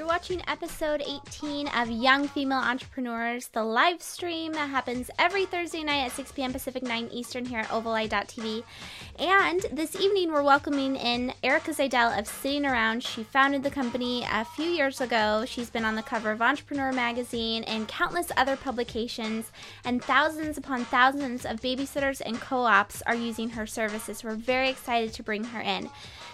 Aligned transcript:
You're 0.00 0.08
watching 0.08 0.40
episode 0.48 1.02
18 1.02 1.68
of 1.68 1.90
Young 1.90 2.26
Female 2.26 2.60
Entrepreneurs, 2.60 3.48
the 3.48 3.62
live 3.62 4.00
stream 4.00 4.54
that 4.54 4.70
happens 4.70 5.10
every 5.18 5.44
Thursday 5.44 5.82
night 5.82 6.06
at 6.06 6.12
6 6.12 6.32
p.m. 6.32 6.54
Pacific, 6.54 6.82
9 6.82 7.10
Eastern 7.12 7.44
here 7.44 7.58
at 7.58 7.68
OvalEye.tv. 7.68 8.64
And 9.18 9.60
this 9.70 9.94
evening, 10.00 10.32
we're 10.32 10.42
welcoming 10.42 10.96
in 10.96 11.34
Erica 11.42 11.72
Zidel 11.72 12.18
of 12.18 12.26
Sitting 12.26 12.64
Around. 12.64 13.02
She 13.02 13.24
founded 13.24 13.62
the 13.62 13.70
company 13.70 14.24
a 14.32 14.46
few 14.46 14.70
years 14.70 15.02
ago. 15.02 15.44
She's 15.46 15.68
been 15.68 15.84
on 15.84 15.96
the 15.96 16.02
cover 16.02 16.30
of 16.30 16.40
Entrepreneur 16.40 16.92
Magazine 16.92 17.62
and 17.64 17.86
countless 17.86 18.32
other 18.38 18.56
publications, 18.56 19.52
and 19.84 20.02
thousands 20.02 20.56
upon 20.56 20.86
thousands 20.86 21.44
of 21.44 21.60
babysitters 21.60 22.22
and 22.24 22.40
co 22.40 22.60
ops 22.60 23.02
are 23.02 23.14
using 23.14 23.50
her 23.50 23.66
services. 23.66 24.24
We're 24.24 24.34
very 24.34 24.70
excited 24.70 25.12
to 25.12 25.22
bring 25.22 25.44
her 25.44 25.60
in. 25.60 25.90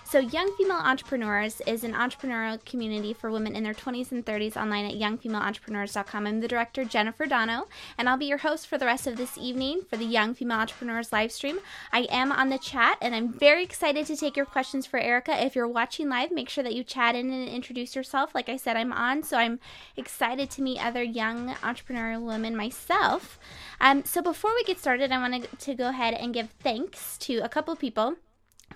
So, 0.09 0.21
Young 0.21 0.55
Female 0.57 0.77
Entrepreneurs 0.77 1.61
is 1.67 1.83
an 1.83 1.93
entrepreneurial 1.93 2.65
community 2.65 3.13
for 3.13 3.29
women 3.29 3.57
in 3.57 3.65
their 3.65 3.75
20s 3.75 4.13
and 4.13 4.25
30s 4.25 4.57
online 4.57 4.85
at 4.85 4.95
youngfemaleentrepreneurs.com. 4.95 6.27
I'm 6.29 6.39
the 6.39 6.47
director, 6.47 6.85
Jennifer 6.85 7.27
Dono, 7.27 7.67
and 7.99 8.09
I'll 8.09 8.17
be 8.17 8.27
your 8.27 8.39
host 8.39 8.69
for 8.69 8.79
the 8.79 8.87
rest 8.87 9.09
of 9.09 9.17
this 9.17 9.37
evening 9.37 9.81
for 9.91 9.97
the 9.97 10.05
Young 10.05 10.33
Female 10.33 10.61
Entrepreneurs 10.61 11.13
live 11.13 11.33
stream. 11.33 11.59
I 11.93 12.07
am 12.09 12.31
on 12.31 12.51
the 12.51 12.59
chat, 12.59 12.99
and 13.01 13.17
I'm 13.17 13.33
very 13.33 13.65
excited 13.65 14.07
to 14.07 14.17
take 14.17 14.37
your 14.37 14.47
questions 14.47 14.87
for 14.87 15.01
Erica. 15.01 15.45
If 15.45 15.57
you're 15.57 15.67
watching 15.67 16.09
live, 16.09 16.31
make 16.31 16.49
sure 16.49 16.63
that 16.63 16.77
you 16.77 16.85
chat 16.85 17.17
in 17.17 17.33
and 17.33 17.49
introduce 17.49 17.97
yourself. 17.97 18.33
Like 18.33 18.49
I 18.49 18.59
said, 18.59 18.77
I'm 18.77 18.93
on, 18.93 19.25
so 19.25 19.37
I'm 19.37 19.59
excited 19.97 20.51
to 20.51 20.63
meet 20.63 20.79
other 20.79 21.03
young 21.03 21.53
entrepreneurial 21.57 22.23
women 22.23 22.55
myself. 22.55 23.41
Um, 23.81 24.05
so, 24.05 24.23
before 24.23 24.55
we 24.55 24.63
get 24.63 24.79
started, 24.79 25.11
I 25.11 25.19
wanted 25.19 25.49
to 25.59 25.75
go 25.75 25.89
ahead 25.89 26.15
and 26.15 26.33
give 26.33 26.51
thanks 26.63 27.19
to 27.19 27.39
a 27.39 27.49
couple 27.49 27.75
people. 27.75 28.15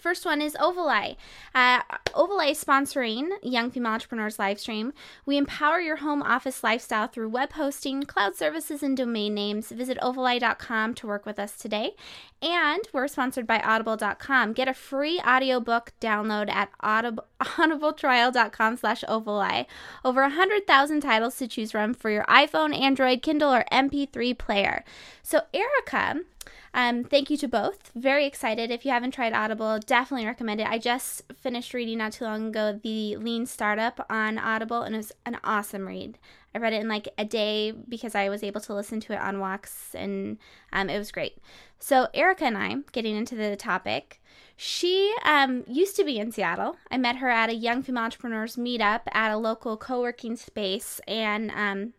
First 0.00 0.24
one 0.24 0.40
is 0.40 0.54
OvalEye. 0.54 1.16
Uh, 1.54 1.82
OvalEye 2.14 2.52
is 2.52 2.64
sponsoring 2.64 3.30
Young 3.42 3.70
Female 3.70 3.92
Entrepreneurs 3.92 4.38
live 4.38 4.58
stream. 4.58 4.92
We 5.26 5.36
empower 5.36 5.80
your 5.80 5.96
home 5.96 6.22
office 6.22 6.64
lifestyle 6.64 7.06
through 7.06 7.28
web 7.28 7.52
hosting, 7.52 8.04
cloud 8.04 8.34
services, 8.34 8.82
and 8.82 8.96
domain 8.96 9.34
names. 9.34 9.68
Visit 9.70 9.98
ovaleye.com 9.98 10.94
to 10.94 11.06
work 11.06 11.26
with 11.26 11.38
us 11.38 11.56
today. 11.56 11.94
And 12.40 12.80
we're 12.92 13.08
sponsored 13.08 13.46
by 13.46 13.60
audible.com. 13.60 14.54
Get 14.54 14.68
a 14.68 14.74
free 14.74 15.20
audiobook 15.20 15.92
download 16.00 16.50
at 16.50 16.70
audible, 16.80 17.26
audibletrial.com 17.40 18.76
slash 18.78 19.04
ovaleye. 19.04 19.66
Over 20.04 20.22
100,000 20.22 21.00
titles 21.00 21.36
to 21.36 21.46
choose 21.46 21.72
from 21.72 21.92
for 21.92 22.08
your 22.10 22.24
iPhone, 22.24 22.74
Android, 22.74 23.20
Kindle, 23.20 23.52
or 23.52 23.64
MP3 23.70 24.38
player. 24.38 24.84
So 25.22 25.42
Erica 25.52 26.22
um, 26.74 27.04
thank 27.04 27.30
you 27.30 27.36
to 27.38 27.48
both. 27.48 27.90
Very 27.94 28.26
excited. 28.26 28.70
If 28.70 28.84
you 28.84 28.90
haven't 28.90 29.12
tried 29.12 29.32
Audible, 29.32 29.78
definitely 29.78 30.26
recommend 30.26 30.60
it. 30.60 30.68
I 30.68 30.78
just 30.78 31.22
finished 31.34 31.74
reading 31.74 31.98
not 31.98 32.12
too 32.12 32.24
long 32.24 32.48
ago 32.48 32.78
the 32.82 33.16
Lean 33.16 33.46
Startup 33.46 34.04
on 34.08 34.38
Audible, 34.38 34.82
and 34.82 34.94
it 34.94 34.98
was 34.98 35.12
an 35.26 35.38
awesome 35.42 35.86
read. 35.86 36.18
I 36.54 36.58
read 36.58 36.72
it 36.72 36.80
in 36.80 36.88
like 36.88 37.08
a 37.16 37.24
day 37.24 37.72
because 37.72 38.14
I 38.14 38.28
was 38.28 38.42
able 38.42 38.60
to 38.62 38.74
listen 38.74 39.00
to 39.00 39.12
it 39.12 39.20
on 39.20 39.40
walks, 39.40 39.94
and 39.94 40.38
um, 40.72 40.90
it 40.90 40.98
was 40.98 41.12
great. 41.12 41.38
So, 41.78 42.08
Erica 42.12 42.44
and 42.44 42.58
I, 42.58 42.76
getting 42.92 43.16
into 43.16 43.36
the 43.36 43.56
topic, 43.56 44.20
she 44.56 45.14
um, 45.24 45.64
used 45.66 45.96
to 45.96 46.04
be 46.04 46.18
in 46.18 46.32
Seattle. 46.32 46.76
I 46.90 46.98
met 46.98 47.16
her 47.16 47.28
at 47.28 47.50
a 47.50 47.54
young 47.54 47.82
female 47.82 48.04
entrepreneurs 48.04 48.56
meetup 48.56 49.02
at 49.12 49.32
a 49.32 49.38
local 49.38 49.76
co 49.76 50.00
working 50.00 50.36
space, 50.36 51.00
and 51.06 51.50
um, 51.52 51.94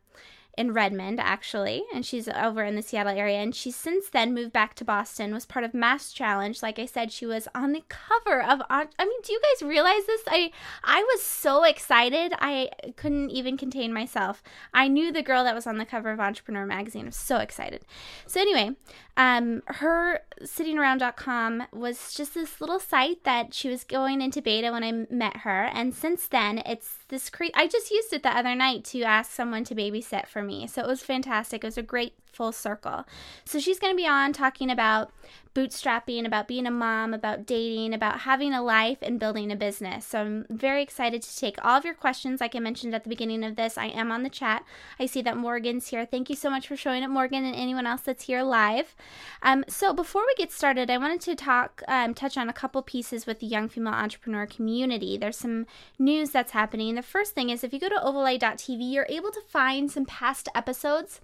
in 0.58 0.74
Redmond, 0.74 1.20
actually, 1.20 1.84
and 1.94 2.06
she's 2.06 2.28
over 2.28 2.64
in 2.64 2.76
the 2.76 2.82
Seattle 2.82 3.18
area. 3.18 3.38
And 3.38 3.56
she's 3.56 3.76
since 3.76 4.10
then 4.10 4.34
moved 4.34 4.52
back 4.52 4.76
to 4.76 4.86
Boston, 4.86 5.34
was 5.34 5.46
part 5.46 5.64
of 5.64 5.74
Mass 5.74 6.12
Challenge. 6.12 6.62
Like 6.62 6.78
I 6.78 6.86
said, 6.86 7.12
she 7.12 7.26
was 7.26 7.48
on 7.56 7.72
the 7.72 7.84
cover 7.88 8.42
of. 8.44 8.62
I 8.70 8.86
mean, 9.00 9.22
do 9.24 9.34
you 9.34 9.42
guys 9.42 9.68
realize 9.68 10.06
this? 10.06 10.22
I 10.28 10.52
I 10.84 11.02
was 11.14 11.22
so 11.22 11.64
excited, 11.64 12.34
I 12.40 12.70
couldn't 12.98 13.30
even 13.30 13.58
contain 13.58 13.94
myself. 13.94 14.44
I 14.74 14.88
knew 14.88 15.12
the 15.12 15.24
girl 15.24 15.44
that 15.44 15.56
was 15.56 15.68
on 15.68 15.78
the 15.78 15.86
cover 15.86 16.12
of 16.12 16.20
Entrepreneur 16.20 16.66
Magazine. 16.66 17.04
I 17.04 17.08
was 17.08 17.16
so 17.16 17.38
excited. 17.38 17.82
So 18.28 18.42
anyway, 18.42 18.76
um, 19.18 19.62
her 19.68 20.22
sittingaround.com 20.42 21.64
was 21.72 22.14
just 22.14 22.34
this 22.34 22.62
little 22.62 22.80
site 22.80 23.24
that 23.24 23.54
she 23.54 23.70
was 23.70 23.84
going 23.84 24.22
into 24.22 24.42
beta 24.42 24.72
when 24.72 24.84
I 24.84 25.14
met 25.14 25.38
her, 25.38 25.66
and 25.74 25.94
since 25.94 26.28
then, 26.28 26.60
it's 26.60 26.98
this 27.08 27.30
crazy. 27.30 27.54
I 27.56 27.68
just 27.68 27.92
used 27.92 28.14
it 28.14 28.24
the 28.24 28.36
other 28.36 28.56
night 28.56 28.84
to 28.86 29.02
ask 29.04 29.32
someone 29.32 29.64
to 29.66 29.76
babysit 29.76 30.28
for 30.28 30.41
me, 30.44 30.68
so 30.68 30.82
it 30.82 30.88
was 30.88 31.02
fantastic. 31.02 31.64
It 31.64 31.68
was 31.68 31.78
a 31.78 31.84
great 31.84 32.14
full 32.32 32.52
circle. 32.52 33.06
So 33.46 33.60
she's 33.60 33.80
going 33.80 33.94
to 33.94 33.98
be 33.98 34.08
on 34.08 34.34
talking 34.34 34.70
about 34.70 35.12
bootstrapping, 35.54 36.26
about 36.26 36.48
being 36.48 36.66
a 36.66 36.72
mom, 36.72 37.14
about 37.14 37.46
dating, 37.46 37.94
about 37.94 38.22
having 38.22 38.54
a 38.54 38.62
life 38.62 39.00
and 39.02 39.20
building 39.20 39.52
a 39.52 39.56
business. 39.56 40.06
So 40.06 40.22
I'm 40.22 40.46
very 40.50 40.82
excited 40.82 41.22
to 41.22 41.38
take 41.38 41.64
all 41.64 41.78
of 41.78 41.84
your 41.84 41.94
questions. 41.94 42.40
Like 42.40 42.56
I 42.56 42.60
mentioned 42.60 42.96
at 42.96 43.04
the 43.04 43.10
beginning 43.10 43.44
of 43.44 43.58
this, 43.58 43.78
I 43.78 43.88
am 43.88 44.12
on 44.12 44.24
the 44.24 44.30
chat. 44.30 44.64
I 45.00 45.06
see 45.06 45.22
that 45.24 45.36
Morgan's 45.36 45.88
here. 45.88 46.06
Thank 46.06 46.30
you 46.30 46.36
so 46.36 46.50
much 46.50 46.68
for 46.68 46.78
showing 46.78 47.04
up, 47.04 47.10
Morgan, 47.10 47.44
and 47.44 47.56
anyone 47.56 47.86
else 47.86 48.02
that's 48.02 48.26
here 48.26 48.44
live. 48.44 48.96
Um, 49.44 49.66
so 49.68 49.94
before 49.94 50.24
we 50.26 50.36
get 50.38 50.52
started, 50.52 50.90
I 50.90 50.98
wanted 50.98 51.22
to 51.22 51.36
talk, 51.36 51.84
um, 51.88 52.14
touch 52.14 52.38
on 52.38 52.48
a 52.48 52.54
couple 52.54 52.82
pieces 52.82 53.26
with 53.26 53.40
the 53.40 53.48
young 53.48 53.68
female 53.68 53.94
entrepreneur 53.94 54.46
community. 54.46 55.18
There's 55.18 55.38
some 55.38 55.66
news 56.00 56.30
that's 56.30 56.54
happening. 56.54 56.96
The 56.96 57.02
first 57.02 57.36
thing 57.36 57.50
is 57.50 57.64
if 57.64 57.74
you 57.74 57.80
go 57.80 57.90
to 57.90 57.96
ovaleye.tv, 57.96 58.94
you're 58.94 59.06
able 59.10 59.32
to 59.32 59.42
find 59.42 59.92
some 59.92 60.06
past 60.06 60.48
episodes 60.56 61.20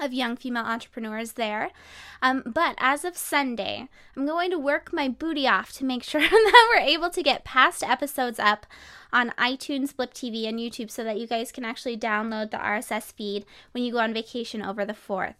of 0.00 0.12
young 0.12 0.36
female 0.36 0.64
entrepreneurs 0.64 1.32
there. 1.32 1.70
Um, 2.22 2.42
but 2.46 2.74
as 2.78 3.04
of 3.04 3.16
Sunday, 3.16 3.88
I'm 4.16 4.26
going 4.26 4.50
to 4.50 4.58
work 4.58 4.92
my 4.92 5.08
booty 5.08 5.46
off 5.46 5.72
to 5.74 5.84
make 5.84 6.02
sure 6.02 6.20
that 6.28 6.68
we're 6.70 6.80
able 6.80 7.10
to 7.10 7.22
get 7.22 7.44
past 7.44 7.82
episodes 7.82 8.38
up 8.38 8.66
on 9.12 9.30
iTunes, 9.38 9.94
Blip 9.94 10.12
TV, 10.12 10.48
and 10.48 10.58
YouTube 10.58 10.90
so 10.90 11.04
that 11.04 11.18
you 11.18 11.26
guys 11.26 11.52
can 11.52 11.64
actually 11.64 11.96
download 11.96 12.50
the 12.50 12.56
RSS 12.58 13.12
feed 13.12 13.44
when 13.72 13.84
you 13.84 13.92
go 13.92 13.98
on 13.98 14.12
vacation 14.12 14.62
over 14.62 14.84
the 14.84 14.92
4th. 14.92 15.34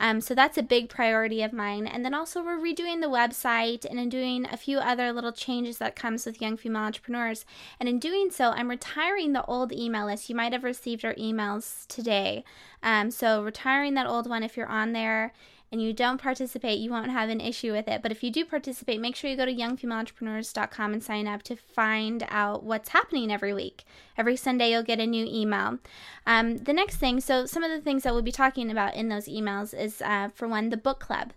Um, 0.00 0.20
so 0.20 0.34
that's 0.34 0.58
a 0.58 0.62
big 0.62 0.88
priority 0.88 1.42
of 1.42 1.52
mine. 1.52 1.86
And 1.86 2.04
then 2.04 2.14
also 2.14 2.42
we're 2.42 2.58
redoing 2.58 3.00
the 3.00 3.08
website 3.08 3.84
and 3.84 3.98
in 3.98 4.08
doing 4.08 4.46
a 4.50 4.56
few 4.56 4.78
other 4.78 5.12
little 5.12 5.32
changes 5.32 5.78
that 5.78 5.96
comes 5.96 6.26
with 6.26 6.42
young 6.42 6.56
female 6.56 6.82
entrepreneurs. 6.82 7.44
And 7.78 7.88
in 7.88 7.98
doing 7.98 8.30
so, 8.30 8.50
I'm 8.50 8.70
retiring 8.70 9.32
the 9.32 9.44
old 9.44 9.72
email 9.72 10.06
list. 10.06 10.28
You 10.28 10.36
might 10.36 10.52
have 10.52 10.64
received 10.64 11.04
our 11.04 11.14
emails 11.14 11.86
today. 11.86 12.44
Um, 12.82 13.10
so 13.10 13.42
retiring 13.42 13.94
that 13.94 14.06
old 14.06 14.28
one 14.28 14.42
if 14.42 14.56
you're 14.56 14.66
on 14.66 14.92
there 14.92 15.32
and 15.72 15.82
you 15.82 15.94
don't 15.94 16.20
participate, 16.20 16.78
you 16.78 16.90
won't 16.90 17.10
have 17.10 17.30
an 17.30 17.40
issue 17.40 17.72
with 17.72 17.88
it. 17.88 18.02
But 18.02 18.12
if 18.12 18.22
you 18.22 18.30
do 18.30 18.44
participate, 18.44 19.00
make 19.00 19.16
sure 19.16 19.30
you 19.30 19.36
go 19.38 19.46
to 19.46 19.54
youngfemaleentrepreneurs.com 19.54 20.92
and 20.92 21.02
sign 21.02 21.26
up 21.26 21.42
to 21.44 21.56
find 21.56 22.26
out 22.28 22.62
what's 22.62 22.90
happening 22.90 23.32
every 23.32 23.54
week. 23.54 23.84
Every 24.18 24.36
Sunday, 24.36 24.70
you'll 24.70 24.82
get 24.82 25.00
a 25.00 25.06
new 25.06 25.26
email. 25.26 25.78
Um, 26.26 26.58
the 26.58 26.74
next 26.74 26.96
thing, 26.96 27.20
so 27.20 27.46
some 27.46 27.64
of 27.64 27.70
the 27.70 27.80
things 27.80 28.02
that 28.02 28.12
we'll 28.12 28.22
be 28.22 28.30
talking 28.30 28.70
about 28.70 28.94
in 28.94 29.08
those 29.08 29.26
emails 29.26 29.76
is, 29.76 30.02
uh, 30.02 30.28
for 30.34 30.46
one, 30.46 30.68
the 30.68 30.76
book 30.76 31.00
club. 31.00 31.32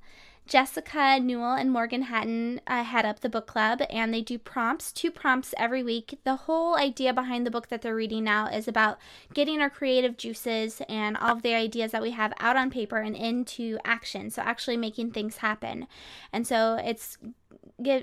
Jessica 0.47 1.19
Newell 1.19 1.53
and 1.53 1.71
Morgan 1.71 2.03
Hatton 2.03 2.61
uh, 2.67 2.83
head 2.83 3.05
up 3.05 3.21
the 3.21 3.29
book 3.29 3.47
club 3.47 3.81
and 3.89 4.13
they 4.13 4.21
do 4.21 4.37
prompts, 4.37 4.91
two 4.91 5.09
prompts 5.09 5.55
every 5.57 5.81
week. 5.81 6.19
The 6.23 6.35
whole 6.35 6.75
idea 6.75 7.13
behind 7.13 7.45
the 7.45 7.51
book 7.51 7.69
that 7.69 7.81
they're 7.81 7.95
reading 7.95 8.23
now 8.23 8.47
is 8.47 8.67
about 8.67 8.99
getting 9.33 9.59
our 9.59 9.69
creative 9.69 10.17
juices 10.17 10.81
and 10.87 11.17
all 11.17 11.37
of 11.37 11.41
the 11.41 11.55
ideas 11.55 11.91
that 11.91 12.01
we 12.01 12.11
have 12.11 12.33
out 12.39 12.57
on 12.57 12.69
paper 12.69 12.97
and 12.97 13.15
into 13.15 13.79
action. 13.83 14.29
So, 14.29 14.43
actually 14.43 14.77
making 14.77 15.11
things 15.11 15.37
happen. 15.37 15.87
And 16.31 16.45
so, 16.45 16.75
it's 16.75 17.17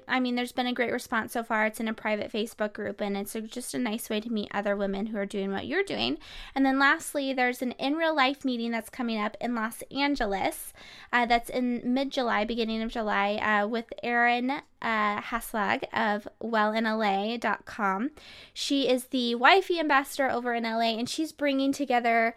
i 0.06 0.20
mean 0.20 0.34
there's 0.34 0.52
been 0.52 0.66
a 0.66 0.72
great 0.72 0.92
response 0.92 1.32
so 1.32 1.42
far 1.42 1.64
it's 1.64 1.80
in 1.80 1.88
a 1.88 1.94
private 1.94 2.30
facebook 2.30 2.72
group 2.72 3.00
and 3.00 3.16
it's 3.16 3.34
just 3.48 3.74
a 3.74 3.78
nice 3.78 4.10
way 4.10 4.20
to 4.20 4.30
meet 4.30 4.48
other 4.52 4.76
women 4.76 5.06
who 5.06 5.16
are 5.16 5.26
doing 5.26 5.50
what 5.50 5.66
you're 5.66 5.82
doing 5.82 6.18
and 6.54 6.66
then 6.66 6.78
lastly 6.78 7.32
there's 7.32 7.62
an 7.62 7.72
in 7.72 7.94
real 7.94 8.14
life 8.14 8.44
meeting 8.44 8.70
that's 8.70 8.90
coming 8.90 9.18
up 9.18 9.36
in 9.40 9.54
los 9.54 9.82
angeles 9.90 10.72
uh, 11.12 11.24
that's 11.24 11.48
in 11.48 11.80
mid-july 11.84 12.44
beginning 12.44 12.82
of 12.82 12.90
july 12.90 13.36
uh, 13.36 13.66
with 13.66 13.86
erin 14.02 14.60
uh, 14.82 15.20
Haslag 15.20 15.84
of 15.92 16.26
wellinla.com. 16.42 18.10
She 18.52 18.88
is 18.88 19.04
the 19.06 19.36
YFE 19.38 19.78
ambassador 19.78 20.28
over 20.28 20.54
in 20.54 20.64
LA, 20.64 20.98
and 20.98 21.08
she's 21.08 21.32
bringing 21.32 21.72
together 21.72 22.34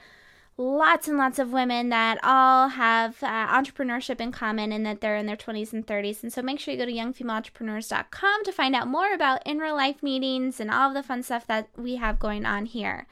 lots 0.57 1.07
and 1.07 1.17
lots 1.17 1.37
of 1.37 1.51
women 1.51 1.89
that 1.89 2.17
all 2.23 2.69
have 2.69 3.21
uh, 3.21 3.47
entrepreneurship 3.47 4.21
in 4.21 4.31
common 4.31 4.71
and 4.71 4.85
that 4.85 5.01
they're 5.01 5.17
in 5.17 5.25
their 5.25 5.35
20s 5.35 5.73
and 5.73 5.85
30s. 5.85 6.23
And 6.23 6.31
so 6.31 6.41
make 6.41 6.59
sure 6.59 6.73
you 6.73 6.79
go 6.79 6.85
to 6.85 6.91
youngfemaleentrepreneurs.com 6.91 8.43
to 8.45 8.51
find 8.51 8.75
out 8.75 8.87
more 8.87 9.13
about 9.13 9.45
in 9.45 9.57
real 9.57 9.75
life 9.75 10.01
meetings 10.01 10.59
and 10.59 10.71
all 10.71 10.89
of 10.89 10.93
the 10.93 11.03
fun 11.03 11.23
stuff 11.23 11.45
that 11.47 11.67
we 11.77 11.97
have 11.97 12.19
going 12.19 12.45
on 12.45 12.65
here. 12.65 13.05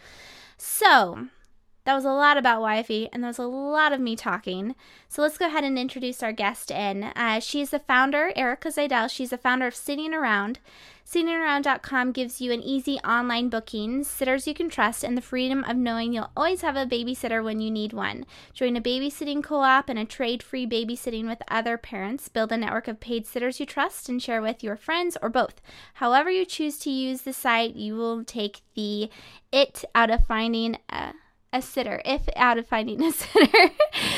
So, 0.57 1.27
That 1.85 1.95
was 1.95 2.05
a 2.05 2.11
lot 2.11 2.37
about 2.37 2.61
YFE, 2.61 3.09
and 3.11 3.21
there 3.21 3.29
was 3.29 3.39
a 3.39 3.43
lot 3.43 3.91
of 3.91 3.99
me 3.99 4.15
talking. 4.15 4.73
So 5.09 5.21
let's 5.21 5.37
go 5.37 5.47
ahead 5.47 5.65
and 5.65 5.77
introduce 5.77 6.23
our 6.23 6.31
guest 6.31 6.71
in. 6.71 7.03
Uh, 7.03 7.39
she's 7.41 7.71
the 7.71 7.79
founder, 7.79 8.31
Erica 8.37 8.69
Zidel. 8.69 9.09
She's 9.09 9.31
the 9.31 9.37
founder 9.37 9.67
of 9.67 9.75
Sitting 9.75 10.13
Around. 10.13 10.59
SittingAround.com 11.05 12.13
gives 12.13 12.39
you 12.39 12.53
an 12.53 12.61
easy 12.61 12.97
online 12.99 13.49
booking, 13.49 14.05
sitters 14.05 14.47
you 14.47 14.53
can 14.53 14.69
trust, 14.69 15.03
and 15.03 15.17
the 15.17 15.21
freedom 15.21 15.65
of 15.65 15.75
knowing 15.75 16.13
you'll 16.13 16.31
always 16.37 16.61
have 16.61 16.77
a 16.77 16.85
babysitter 16.85 17.43
when 17.43 17.59
you 17.59 17.69
need 17.69 17.91
one. 17.91 18.25
Join 18.53 18.77
a 18.77 18.81
babysitting 18.81 19.43
co 19.43 19.57
op 19.57 19.89
and 19.89 19.99
a 19.99 20.05
trade 20.05 20.41
free 20.41 20.65
babysitting 20.65 21.27
with 21.27 21.41
other 21.49 21.77
parents. 21.77 22.29
Build 22.29 22.53
a 22.53 22.57
network 22.57 22.87
of 22.87 23.01
paid 23.01 23.27
sitters 23.27 23.59
you 23.59 23.65
trust 23.65 24.07
and 24.07 24.23
share 24.23 24.41
with 24.41 24.63
your 24.63 24.77
friends 24.77 25.17
or 25.21 25.29
both. 25.29 25.61
However, 25.95 26.31
you 26.31 26.45
choose 26.45 26.77
to 26.79 26.89
use 26.89 27.23
the 27.23 27.33
site, 27.33 27.75
you 27.75 27.95
will 27.95 28.23
take 28.23 28.61
the 28.73 29.09
it 29.51 29.83
out 29.93 30.09
of 30.09 30.25
finding 30.25 30.77
a 30.89 31.13
a 31.53 31.61
sitter, 31.61 32.01
if 32.03 32.27
out 32.35 32.57
of 32.57 32.67
finding 32.67 33.01
a 33.03 33.11
sitter. 33.13 33.47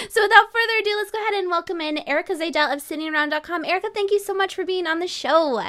so 0.09 0.23
without 0.23 0.51
further 0.51 0.77
ado, 0.79 0.95
let's 0.95 1.11
go 1.11 1.21
ahead 1.21 1.33
and 1.35 1.49
welcome 1.49 1.81
in 1.81 1.97
Erica 2.07 2.33
Zidel 2.33 2.73
of 2.73 2.81
sittingaround.com. 2.81 3.65
Erica, 3.65 3.89
thank 3.93 4.11
you 4.11 4.19
so 4.19 4.33
much 4.33 4.55
for 4.55 4.65
being 4.65 4.87
on 4.87 4.99
the 4.99 5.07
show. 5.07 5.61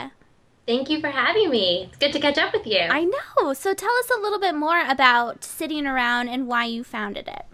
Thank 0.66 0.88
you 0.90 1.00
for 1.00 1.08
having 1.08 1.50
me. 1.50 1.88
It's 1.88 1.98
good 1.98 2.12
to 2.12 2.20
catch 2.20 2.38
up 2.38 2.52
with 2.52 2.66
you. 2.66 2.78
I 2.80 3.04
know. 3.04 3.52
So 3.52 3.74
tell 3.74 3.94
us 3.98 4.10
a 4.10 4.20
little 4.20 4.40
bit 4.40 4.54
more 4.54 4.80
about 4.88 5.44
Sitting 5.44 5.86
Around 5.86 6.28
and 6.28 6.46
why 6.48 6.64
you 6.64 6.82
founded 6.82 7.28
it. 7.28 7.44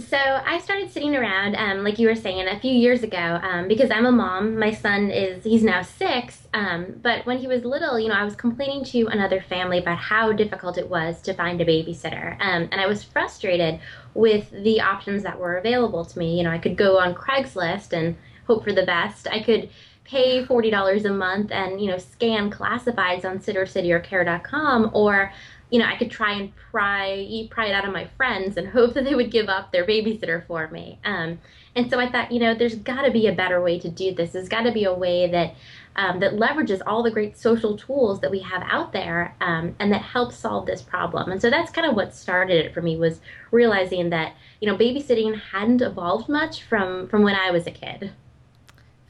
So 0.00 0.16
I 0.16 0.60
started 0.60 0.92
sitting 0.92 1.16
around, 1.16 1.56
um, 1.56 1.82
like 1.82 1.98
you 1.98 2.06
were 2.06 2.14
saying, 2.14 2.46
a 2.46 2.60
few 2.60 2.72
years 2.72 3.02
ago 3.02 3.40
um, 3.42 3.66
because 3.66 3.90
I'm 3.90 4.06
a 4.06 4.12
mom. 4.12 4.56
My 4.58 4.72
son 4.72 5.10
is 5.10 5.42
he's 5.42 5.64
now 5.64 5.82
six, 5.82 6.46
um, 6.54 7.00
but 7.02 7.26
when 7.26 7.38
he 7.38 7.46
was 7.46 7.64
little, 7.64 7.98
you 7.98 8.08
know, 8.08 8.14
I 8.14 8.24
was 8.24 8.36
complaining 8.36 8.84
to 8.86 9.06
another 9.08 9.40
family 9.40 9.78
about 9.78 9.98
how 9.98 10.32
difficult 10.32 10.78
it 10.78 10.88
was 10.88 11.20
to 11.22 11.34
find 11.34 11.60
a 11.60 11.64
babysitter, 11.64 12.34
um, 12.40 12.68
and 12.70 12.80
I 12.80 12.86
was 12.86 13.02
frustrated 13.02 13.80
with 14.14 14.50
the 14.50 14.80
options 14.80 15.24
that 15.24 15.38
were 15.38 15.56
available 15.56 16.04
to 16.04 16.18
me. 16.18 16.36
You 16.36 16.44
know, 16.44 16.50
I 16.50 16.58
could 16.58 16.76
go 16.76 16.98
on 16.98 17.14
Craigslist 17.14 17.92
and 17.92 18.16
hope 18.46 18.64
for 18.64 18.72
the 18.72 18.86
best. 18.86 19.26
I 19.26 19.42
could 19.42 19.68
pay 20.04 20.44
$40 20.44 21.04
a 21.04 21.10
month 21.10 21.52
and 21.52 21.80
you 21.80 21.90
know 21.90 21.98
scan 21.98 22.50
classifieds 22.50 23.26
on 23.26 23.38
sittercity 23.40 23.90
or 23.90 24.00
care.com 24.00 24.90
or 24.94 25.30
you 25.70 25.78
know, 25.78 25.86
I 25.86 25.96
could 25.96 26.10
try 26.10 26.32
and 26.32 26.54
pry 26.56 27.46
pry 27.50 27.66
it 27.66 27.74
out 27.74 27.86
of 27.86 27.92
my 27.92 28.06
friends 28.16 28.56
and 28.56 28.68
hope 28.68 28.94
that 28.94 29.04
they 29.04 29.14
would 29.14 29.30
give 29.30 29.48
up 29.48 29.72
their 29.72 29.86
babysitter 29.86 30.46
for 30.46 30.68
me. 30.68 30.98
Um, 31.04 31.38
and 31.74 31.90
so 31.90 32.00
I 32.00 32.10
thought, 32.10 32.32
you 32.32 32.40
know, 32.40 32.54
there's 32.54 32.74
got 32.74 33.02
to 33.02 33.10
be 33.10 33.26
a 33.26 33.32
better 33.32 33.60
way 33.60 33.78
to 33.78 33.88
do 33.88 34.14
this. 34.14 34.32
There's 34.32 34.48
got 34.48 34.62
to 34.62 34.72
be 34.72 34.84
a 34.84 34.94
way 34.94 35.30
that 35.30 35.54
um, 35.96 36.20
that 36.20 36.34
leverages 36.34 36.80
all 36.86 37.02
the 37.02 37.10
great 37.10 37.36
social 37.36 37.76
tools 37.76 38.20
that 38.20 38.30
we 38.30 38.38
have 38.40 38.62
out 38.70 38.92
there 38.92 39.34
um, 39.40 39.74
and 39.80 39.92
that 39.92 40.02
helps 40.02 40.36
solve 40.36 40.64
this 40.64 40.80
problem. 40.80 41.32
And 41.32 41.42
so 41.42 41.50
that's 41.50 41.72
kind 41.72 41.86
of 41.86 41.96
what 41.96 42.14
started 42.14 42.64
it 42.64 42.72
for 42.72 42.80
me 42.80 42.96
was 42.96 43.20
realizing 43.50 44.10
that 44.10 44.34
you 44.60 44.68
know 44.68 44.76
babysitting 44.76 45.38
hadn't 45.38 45.82
evolved 45.82 46.28
much 46.28 46.62
from 46.62 47.08
from 47.08 47.22
when 47.22 47.34
I 47.34 47.50
was 47.50 47.66
a 47.66 47.72
kid. 47.72 48.12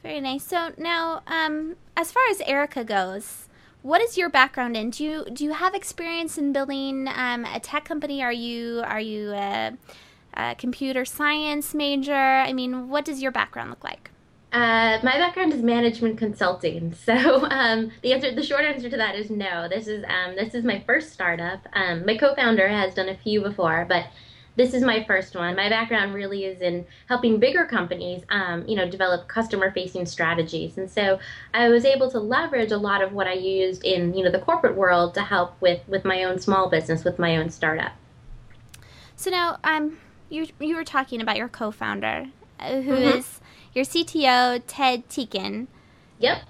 Very 0.02 0.20
nice. 0.20 0.44
So 0.44 0.72
now, 0.78 1.22
um, 1.26 1.76
as 1.96 2.12
far 2.12 2.22
as 2.30 2.40
Erica 2.42 2.84
goes, 2.84 3.47
what 3.82 4.00
is 4.00 4.16
your 4.16 4.28
background 4.28 4.76
in? 4.76 4.90
Do 4.90 5.04
you 5.04 5.26
do 5.32 5.44
you 5.44 5.52
have 5.52 5.74
experience 5.74 6.38
in 6.38 6.52
building 6.52 7.08
um, 7.08 7.44
a 7.44 7.60
tech 7.60 7.84
company? 7.84 8.22
Are 8.22 8.32
you 8.32 8.82
are 8.84 9.00
you 9.00 9.32
a, 9.32 9.72
a, 10.34 10.54
computer 10.56 11.04
science 11.04 11.74
major? 11.74 12.14
I 12.14 12.52
mean, 12.52 12.88
what 12.88 13.04
does 13.04 13.22
your 13.22 13.32
background 13.32 13.70
look 13.70 13.84
like? 13.84 14.10
Uh, 14.50 14.98
my 15.02 15.18
background 15.18 15.52
is 15.52 15.62
management 15.62 16.18
consulting. 16.18 16.94
So 17.04 17.46
um, 17.50 17.90
the 18.02 18.12
answer, 18.12 18.34
the 18.34 18.42
short 18.42 18.64
answer 18.64 18.90
to 18.90 18.96
that 18.96 19.14
is 19.14 19.30
no. 19.30 19.68
This 19.68 19.86
is 19.86 20.04
um, 20.04 20.34
this 20.34 20.54
is 20.54 20.64
my 20.64 20.82
first 20.86 21.12
startup. 21.12 21.66
Um, 21.72 22.04
my 22.04 22.16
co-founder 22.16 22.68
has 22.68 22.94
done 22.94 23.08
a 23.08 23.16
few 23.16 23.40
before, 23.40 23.86
but 23.88 24.06
this 24.58 24.74
is 24.74 24.82
my 24.82 25.04
first 25.04 25.36
one. 25.36 25.54
My 25.54 25.68
background 25.68 26.12
really 26.12 26.44
is 26.44 26.60
in 26.60 26.84
helping 27.08 27.38
bigger 27.38 27.64
companies, 27.64 28.24
um, 28.28 28.66
you 28.66 28.74
know, 28.74 28.90
develop 28.90 29.28
customer-facing 29.28 30.04
strategies, 30.04 30.76
and 30.76 30.90
so 30.90 31.20
I 31.54 31.68
was 31.68 31.84
able 31.84 32.10
to 32.10 32.18
leverage 32.18 32.72
a 32.72 32.76
lot 32.76 33.00
of 33.00 33.12
what 33.12 33.28
I 33.28 33.34
used 33.34 33.84
in, 33.84 34.14
you 34.14 34.24
know, 34.24 34.32
the 34.32 34.40
corporate 34.40 34.76
world 34.76 35.14
to 35.14 35.22
help 35.22 35.58
with 35.60 35.80
with 35.86 36.04
my 36.04 36.24
own 36.24 36.40
small 36.40 36.68
business, 36.68 37.04
with 37.04 37.20
my 37.20 37.36
own 37.36 37.50
startup. 37.50 37.92
So 39.14 39.30
now, 39.30 39.58
um, 39.62 39.98
you 40.28 40.48
you 40.58 40.74
were 40.74 40.84
talking 40.84 41.20
about 41.20 41.36
your 41.36 41.48
co-founder, 41.48 42.26
uh, 42.58 42.80
who 42.80 42.92
mm-hmm. 42.92 43.18
is 43.18 43.40
your 43.72 43.84
CTO, 43.84 44.60
Ted 44.66 45.08
Teakin. 45.08 45.68
Yep. 46.18 46.42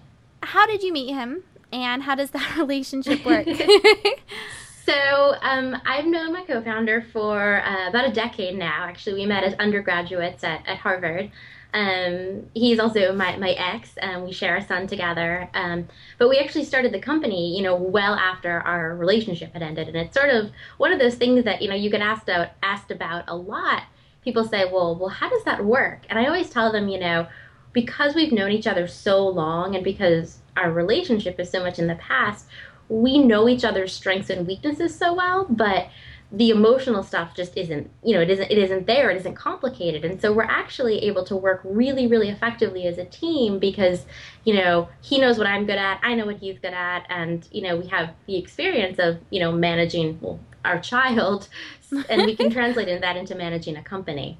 How 0.42 0.66
did 0.66 0.82
you 0.82 0.94
meet 0.94 1.12
him, 1.12 1.42
and 1.70 2.04
how 2.04 2.14
does 2.14 2.30
that 2.30 2.56
relationship 2.58 3.22
work? 3.26 3.46
So 4.88 5.34
um, 5.42 5.76
I've 5.84 6.06
known 6.06 6.32
my 6.32 6.44
co-founder 6.44 7.04
for 7.12 7.60
uh, 7.60 7.90
about 7.90 8.08
a 8.08 8.10
decade 8.10 8.56
now. 8.56 8.84
Actually, 8.84 9.20
we 9.20 9.26
met 9.26 9.44
as 9.44 9.52
undergraduates 9.58 10.42
at, 10.42 10.66
at 10.66 10.78
Harvard. 10.78 11.30
Um, 11.74 12.46
he's 12.54 12.78
also 12.78 13.12
my, 13.12 13.36
my 13.36 13.50
ex, 13.50 13.98
and 13.98 14.24
we 14.24 14.32
share 14.32 14.56
a 14.56 14.66
son 14.66 14.86
together. 14.86 15.50
Um, 15.52 15.88
but 16.16 16.30
we 16.30 16.38
actually 16.38 16.64
started 16.64 16.94
the 16.94 17.00
company, 17.00 17.54
you 17.54 17.62
know, 17.62 17.76
well 17.76 18.14
after 18.14 18.60
our 18.60 18.96
relationship 18.96 19.52
had 19.52 19.60
ended. 19.60 19.88
And 19.88 19.96
it's 19.98 20.16
sort 20.16 20.30
of 20.30 20.52
one 20.78 20.90
of 20.90 20.98
those 20.98 21.16
things 21.16 21.44
that, 21.44 21.60
you 21.60 21.68
know, 21.68 21.76
you 21.76 21.90
get 21.90 22.00
asked 22.00 22.30
out, 22.30 22.48
asked 22.62 22.90
about 22.90 23.24
a 23.28 23.36
lot. 23.36 23.82
People 24.24 24.44
say, 24.44 24.64
well, 24.72 24.96
well, 24.96 25.10
how 25.10 25.28
does 25.28 25.44
that 25.44 25.66
work? 25.66 26.00
And 26.08 26.18
I 26.18 26.24
always 26.24 26.48
tell 26.48 26.72
them, 26.72 26.88
you 26.88 26.98
know, 26.98 27.28
because 27.74 28.14
we've 28.14 28.32
known 28.32 28.52
each 28.52 28.66
other 28.66 28.86
so 28.86 29.28
long 29.28 29.74
and 29.74 29.84
because 29.84 30.38
our 30.56 30.72
relationship 30.72 31.38
is 31.38 31.50
so 31.50 31.62
much 31.62 31.78
in 31.78 31.86
the 31.86 31.94
past, 31.96 32.46
we 32.88 33.18
know 33.18 33.48
each 33.48 33.64
other's 33.64 33.92
strengths 33.92 34.30
and 34.30 34.46
weaknesses 34.46 34.94
so 34.94 35.14
well, 35.14 35.46
but 35.48 35.88
the 36.30 36.50
emotional 36.50 37.02
stuff 37.02 37.34
just 37.34 37.56
isn't 37.56 37.88
you 38.04 38.12
know 38.12 38.20
it 38.20 38.28
isn't 38.28 38.50
it 38.50 38.58
isn't 38.58 38.86
there 38.86 39.08
it 39.10 39.16
isn't 39.16 39.34
complicated. 39.34 40.04
And 40.04 40.20
so 40.20 40.32
we're 40.32 40.42
actually 40.42 40.98
able 41.04 41.24
to 41.24 41.34
work 41.34 41.62
really 41.64 42.06
really 42.06 42.28
effectively 42.28 42.86
as 42.86 42.98
a 42.98 43.04
team 43.06 43.58
because 43.58 44.04
you 44.44 44.54
know 44.54 44.88
he 45.00 45.18
knows 45.18 45.38
what 45.38 45.46
i'm 45.46 45.64
good 45.64 45.78
at 45.78 45.98
i 46.02 46.14
know 46.14 46.26
what 46.26 46.36
he's 46.36 46.58
good 46.58 46.74
at 46.74 47.06
and 47.08 47.48
you 47.50 47.62
know 47.62 47.78
we 47.78 47.86
have 47.86 48.10
the 48.26 48.36
experience 48.36 48.98
of 48.98 49.18
you 49.30 49.40
know 49.40 49.50
managing 49.50 50.18
well, 50.20 50.38
our 50.66 50.78
child 50.78 51.48
and 52.08 52.26
we 52.26 52.36
can 52.36 52.50
translate 52.50 53.00
that 53.00 53.16
into 53.16 53.34
managing 53.34 53.76
a 53.76 53.82
company. 53.82 54.38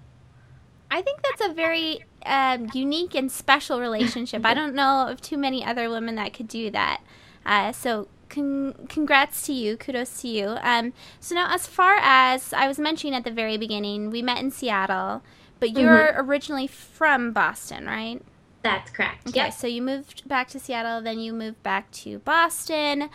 I 0.91 1.03
think 1.03 1.21
that's 1.23 1.51
a 1.51 1.53
very 1.53 2.05
um, 2.25 2.71
unique 2.73 3.15
and 3.15 3.31
special 3.31 3.81
relationship. 3.81 4.45
I 4.45 4.55
don't 4.55 4.75
know 4.75 5.09
of 5.09 5.21
too 5.21 5.37
many 5.37 5.65
other 5.65 5.91
women 5.91 6.15
that 6.17 6.33
could 6.33 6.49
do 6.49 6.71
that. 6.71 7.03
Uh, 7.45 7.73
so 7.73 8.09
con- 8.39 8.87
congrats 8.89 9.43
to 9.47 9.53
you. 9.53 9.77
Kudos 9.77 10.21
to 10.23 10.29
you. 10.29 10.57
Um, 10.63 10.93
so 11.21 11.35
now, 11.35 11.53
as 11.53 11.67
far 11.67 11.99
as 12.01 12.53
I 12.53 12.69
was 12.69 12.79
mentioning 12.79 13.15
at 13.15 13.25
the 13.25 13.31
very 13.31 13.57
beginning, 13.57 14.11
we 14.11 14.23
met 14.23 14.39
in 14.39 14.51
Seattle, 14.51 15.23
but 15.61 15.71
you're 15.71 16.09
mm-hmm. 16.09 16.29
originally 16.29 16.67
from 16.67 17.33
Boston, 17.33 17.87
right? 17.87 18.23
That's 18.63 18.91
correct. 18.91 19.29
Okay, 19.29 19.39
yep. 19.45 19.53
so 19.53 19.67
you 19.67 19.83
moved 19.83 20.29
back 20.29 20.49
to 20.49 20.59
Seattle, 20.59 21.01
then 21.01 21.19
you 21.19 21.33
moved 21.33 21.63
back 21.63 21.91
to 21.93 22.19
Boston 22.21 23.11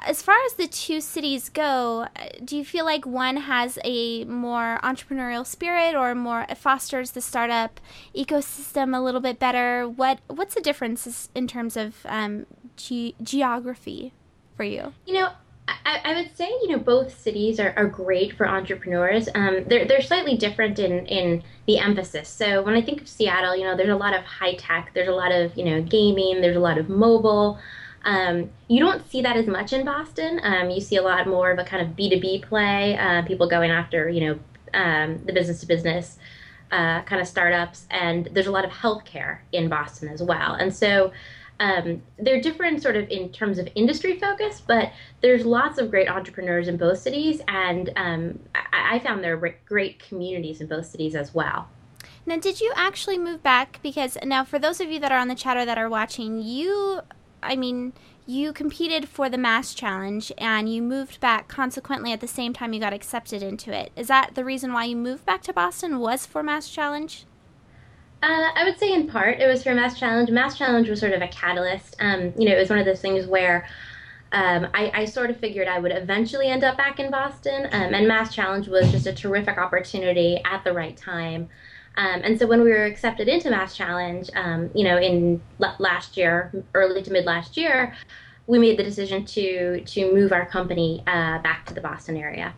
as 0.00 0.22
far 0.22 0.36
as 0.46 0.54
the 0.54 0.66
two 0.66 1.00
cities 1.00 1.48
go, 1.48 2.06
do 2.44 2.56
you 2.56 2.64
feel 2.64 2.84
like 2.84 3.06
one 3.06 3.36
has 3.36 3.78
a 3.84 4.24
more 4.24 4.78
entrepreneurial 4.82 5.46
spirit 5.46 5.94
or 5.94 6.14
more 6.14 6.46
fosters 6.56 7.12
the 7.12 7.20
startup 7.20 7.80
ecosystem 8.14 8.96
a 8.96 9.00
little 9.00 9.20
bit 9.20 9.38
better? 9.38 9.88
What 9.88 10.18
what's 10.26 10.54
the 10.54 10.60
difference 10.60 11.28
in 11.34 11.46
terms 11.46 11.76
of 11.76 11.96
um, 12.04 12.46
ge- 12.76 13.14
geography 13.22 14.12
for 14.56 14.64
you? 14.64 14.92
You 15.06 15.14
know, 15.14 15.28
I, 15.66 16.00
I, 16.04 16.14
would 16.14 16.36
say 16.36 16.48
you 16.62 16.68
know 16.68 16.78
both 16.78 17.18
cities 17.18 17.58
are, 17.58 17.72
are 17.76 17.86
great 17.86 18.36
for 18.36 18.46
entrepreneurs. 18.46 19.28
Um, 19.34 19.64
they're 19.66 19.86
they're 19.86 20.02
slightly 20.02 20.36
different 20.36 20.78
in 20.78 21.06
in 21.06 21.42
the 21.66 21.78
emphasis. 21.78 22.28
So 22.28 22.62
when 22.62 22.74
I 22.74 22.82
think 22.82 23.00
of 23.00 23.08
Seattle, 23.08 23.56
you 23.56 23.64
know, 23.64 23.76
there's 23.76 23.88
a 23.88 23.96
lot 23.96 24.14
of 24.14 24.24
high 24.24 24.54
tech. 24.54 24.90
There's 24.94 25.08
a 25.08 25.14
lot 25.14 25.32
of 25.32 25.56
you 25.56 25.64
know 25.64 25.82
gaming. 25.82 26.40
There's 26.40 26.56
a 26.56 26.60
lot 26.60 26.78
of 26.78 26.88
mobile. 26.88 27.58
Um, 28.04 28.50
you 28.68 28.80
don't 28.80 29.08
see 29.10 29.22
that 29.22 29.36
as 29.36 29.46
much 29.46 29.72
in 29.72 29.84
Boston. 29.84 30.40
Um, 30.42 30.70
you 30.70 30.80
see 30.80 30.96
a 30.96 31.02
lot 31.02 31.26
more 31.26 31.50
of 31.50 31.58
a 31.58 31.64
kind 31.64 31.86
of 31.86 31.96
B2B 31.96 32.42
play, 32.42 32.98
uh, 32.98 33.22
people 33.22 33.48
going 33.48 33.70
after, 33.70 34.08
you 34.08 34.20
know, 34.20 34.38
um, 34.74 35.24
the 35.24 35.32
business 35.32 35.60
to 35.60 35.66
business 35.66 36.18
uh, 36.70 37.02
kind 37.02 37.20
of 37.22 37.26
startups. 37.26 37.86
And 37.90 38.28
there's 38.32 38.46
a 38.46 38.50
lot 38.50 38.64
of 38.64 38.70
healthcare 38.70 39.38
in 39.52 39.68
Boston 39.68 40.08
as 40.08 40.22
well. 40.22 40.54
And 40.54 40.74
so 40.74 41.12
um, 41.60 42.02
they're 42.18 42.40
different 42.40 42.82
sort 42.82 42.96
of 42.96 43.08
in 43.10 43.30
terms 43.30 43.58
of 43.58 43.68
industry 43.74 44.18
focus, 44.18 44.62
but 44.66 44.92
there's 45.20 45.44
lots 45.46 45.78
of 45.78 45.90
great 45.90 46.08
entrepreneurs 46.08 46.68
in 46.68 46.76
both 46.76 46.98
cities. 46.98 47.40
And 47.48 47.90
um, 47.96 48.38
I, 48.54 48.96
I 48.96 48.98
found 48.98 49.22
there 49.22 49.36
are 49.36 49.54
great 49.64 49.98
communities 49.98 50.60
in 50.60 50.66
both 50.66 50.86
cities 50.86 51.14
as 51.14 51.34
well. 51.34 51.68
Now, 52.26 52.38
did 52.38 52.60
you 52.60 52.72
actually 52.74 53.18
move 53.18 53.42
back? 53.42 53.78
Because 53.82 54.16
now, 54.24 54.44
for 54.44 54.58
those 54.58 54.80
of 54.80 54.90
you 54.90 54.98
that 55.00 55.12
are 55.12 55.18
on 55.18 55.28
the 55.28 55.34
chat 55.34 55.56
or 55.56 55.64
that 55.66 55.78
are 55.78 55.90
watching, 55.90 56.42
you 56.42 57.02
I 57.44 57.56
mean, 57.56 57.92
you 58.26 58.52
competed 58.52 59.08
for 59.08 59.28
the 59.28 59.36
Mass 59.36 59.74
Challenge 59.74 60.32
and 60.38 60.72
you 60.72 60.82
moved 60.82 61.20
back 61.20 61.46
consequently 61.46 62.10
at 62.12 62.20
the 62.20 62.26
same 62.26 62.54
time 62.54 62.72
you 62.72 62.80
got 62.80 62.94
accepted 62.94 63.42
into 63.42 63.70
it. 63.70 63.92
Is 63.94 64.08
that 64.08 64.34
the 64.34 64.44
reason 64.44 64.72
why 64.72 64.86
you 64.86 64.96
moved 64.96 65.26
back 65.26 65.42
to 65.42 65.52
Boston 65.52 65.98
was 65.98 66.24
for 66.24 66.42
Mass 66.42 66.70
Challenge? 66.70 67.26
Uh, 68.24 68.48
I 68.54 68.64
would 68.64 68.78
say 68.78 68.90
in 68.90 69.06
part 69.06 69.38
it 69.38 69.46
was 69.46 69.62
for 69.62 69.74
Mass 69.74 69.98
Challenge. 69.98 70.30
Mass 70.30 70.56
Challenge 70.56 70.88
was 70.88 70.98
sort 70.98 71.12
of 71.12 71.20
a 71.20 71.28
catalyst. 71.28 71.94
Um, 72.00 72.32
you 72.38 72.48
know, 72.48 72.56
it 72.56 72.58
was 72.58 72.70
one 72.70 72.78
of 72.78 72.86
those 72.86 73.02
things 73.02 73.26
where 73.26 73.66
um, 74.32 74.66
I, 74.72 74.90
I, 74.94 75.04
sort 75.04 75.28
of 75.28 75.36
figured 75.36 75.68
I 75.68 75.78
would 75.78 75.92
eventually 75.92 76.48
end 76.48 76.64
up 76.64 76.78
back 76.78 76.98
in 76.98 77.10
Boston, 77.10 77.66
um, 77.70 77.92
and 77.92 78.08
Mass 78.08 78.34
Challenge 78.34 78.66
was 78.66 78.90
just 78.90 79.06
a 79.06 79.12
terrific 79.12 79.58
opportunity 79.58 80.40
at 80.46 80.64
the 80.64 80.72
right 80.72 80.96
time. 80.96 81.50
Um, 81.98 82.22
and 82.24 82.38
so 82.38 82.46
when 82.46 82.62
we 82.62 82.70
were 82.70 82.86
accepted 82.86 83.28
into 83.28 83.50
Mass 83.50 83.76
Challenge, 83.76 84.30
um, 84.34 84.70
you 84.74 84.84
know, 84.84 84.96
in 84.96 85.42
l- 85.62 85.76
last 85.78 86.16
year, 86.16 86.64
early 86.72 87.02
to 87.02 87.10
mid 87.12 87.26
last 87.26 87.58
year, 87.58 87.94
we 88.46 88.58
made 88.58 88.78
the 88.78 88.84
decision 88.84 89.26
to 89.26 89.82
to 89.84 90.14
move 90.14 90.32
our 90.32 90.46
company 90.46 91.02
uh, 91.06 91.40
back 91.40 91.66
to 91.66 91.74
the 91.74 91.82
Boston 91.82 92.16
area. 92.16 92.54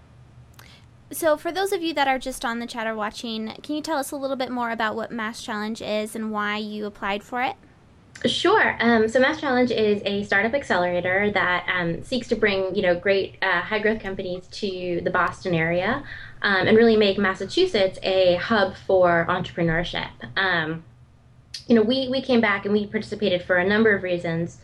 So, 1.12 1.36
for 1.36 1.52
those 1.52 1.72
of 1.72 1.82
you 1.82 1.94
that 1.94 2.08
are 2.08 2.18
just 2.18 2.44
on 2.44 2.58
the 2.58 2.66
chat 2.66 2.86
or 2.86 2.94
watching, 2.94 3.52
can 3.62 3.76
you 3.76 3.82
tell 3.82 3.96
us 3.96 4.10
a 4.10 4.16
little 4.16 4.36
bit 4.36 4.50
more 4.50 4.70
about 4.70 4.96
what 4.96 5.12
Mass 5.12 5.40
Challenge 5.40 5.80
is 5.80 6.16
and 6.16 6.32
why 6.32 6.56
you 6.56 6.84
applied 6.84 7.22
for 7.22 7.42
it? 7.42 7.54
Sure. 8.24 8.76
Um, 8.80 9.08
so 9.08 9.20
Mass 9.20 9.40
Challenge 9.40 9.70
is 9.70 10.02
a 10.04 10.24
startup 10.24 10.54
accelerator 10.54 11.30
that 11.32 11.66
um, 11.72 12.02
seeks 12.02 12.28
to 12.28 12.36
bring 12.36 12.74
you 12.74 12.82
know 12.82 12.98
great 12.98 13.36
uh, 13.42 13.60
high 13.60 13.78
growth 13.78 14.00
companies 14.00 14.46
to 14.48 15.00
the 15.04 15.10
Boston 15.10 15.54
area 15.54 16.02
um, 16.42 16.66
and 16.66 16.76
really 16.76 16.96
make 16.96 17.18
Massachusetts 17.18 17.98
a 18.02 18.36
hub 18.36 18.74
for 18.74 19.26
entrepreneurship. 19.28 20.08
Um, 20.36 20.82
you 21.68 21.74
know, 21.74 21.82
we 21.82 22.08
we 22.08 22.20
came 22.20 22.40
back 22.40 22.64
and 22.64 22.72
we 22.72 22.86
participated 22.86 23.42
for 23.42 23.56
a 23.56 23.66
number 23.66 23.94
of 23.94 24.02
reasons. 24.02 24.58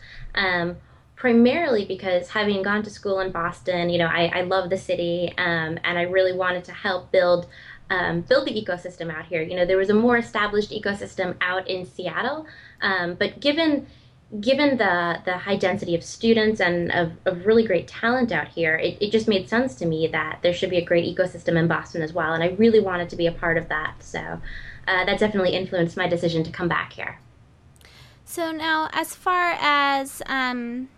Primarily 1.23 1.85
because 1.85 2.27
having 2.27 2.61
gone 2.63 2.83
to 2.83 2.89
school 2.89 3.21
in 3.21 3.31
Boston, 3.31 3.89
you 3.89 3.97
know, 3.97 4.07
I, 4.07 4.25
I 4.25 4.41
love 4.41 4.69
the 4.69 4.77
city 4.77 5.33
um, 5.37 5.79
and 5.85 5.97
I 5.97 6.01
really 6.01 6.33
wanted 6.33 6.65
to 6.65 6.73
help 6.73 7.13
build 7.13 7.47
um, 7.89 8.19
build 8.27 8.45
the 8.45 8.51
ecosystem 8.51 9.09
out 9.09 9.27
here. 9.27 9.41
You 9.41 9.55
know, 9.55 9.65
there 9.65 9.77
was 9.77 9.89
a 9.89 9.93
more 9.93 10.17
established 10.17 10.71
ecosystem 10.71 11.37
out 11.39 11.65
in 11.69 11.85
Seattle, 11.85 12.45
um, 12.81 13.13
but 13.13 13.39
given 13.39 13.87
given 14.41 14.75
the 14.75 15.19
the 15.23 15.37
high 15.37 15.55
density 15.55 15.95
of 15.95 16.03
students 16.03 16.59
and 16.59 16.91
of, 16.91 17.13
of 17.25 17.45
really 17.45 17.65
great 17.65 17.87
talent 17.87 18.33
out 18.33 18.49
here, 18.49 18.75
it, 18.75 18.97
it 18.99 19.09
just 19.09 19.29
made 19.29 19.47
sense 19.47 19.75
to 19.75 19.85
me 19.85 20.07
that 20.07 20.39
there 20.41 20.53
should 20.53 20.69
be 20.69 20.77
a 20.77 20.83
great 20.83 21.05
ecosystem 21.05 21.55
in 21.57 21.69
Boston 21.69 22.01
as 22.01 22.11
well, 22.11 22.33
and 22.33 22.43
I 22.43 22.49
really 22.57 22.81
wanted 22.81 23.07
to 23.11 23.15
be 23.15 23.27
a 23.27 23.31
part 23.31 23.57
of 23.57 23.69
that. 23.69 23.95
So 24.01 24.19
uh, 24.19 25.05
that 25.05 25.19
definitely 25.19 25.55
influenced 25.55 25.95
my 25.95 26.09
decision 26.09 26.43
to 26.43 26.51
come 26.51 26.67
back 26.67 26.91
here. 26.91 27.17
So 28.25 28.51
now, 28.51 28.89
as 28.91 29.15
far 29.15 29.55
as 29.61 30.21
um, 30.25 30.89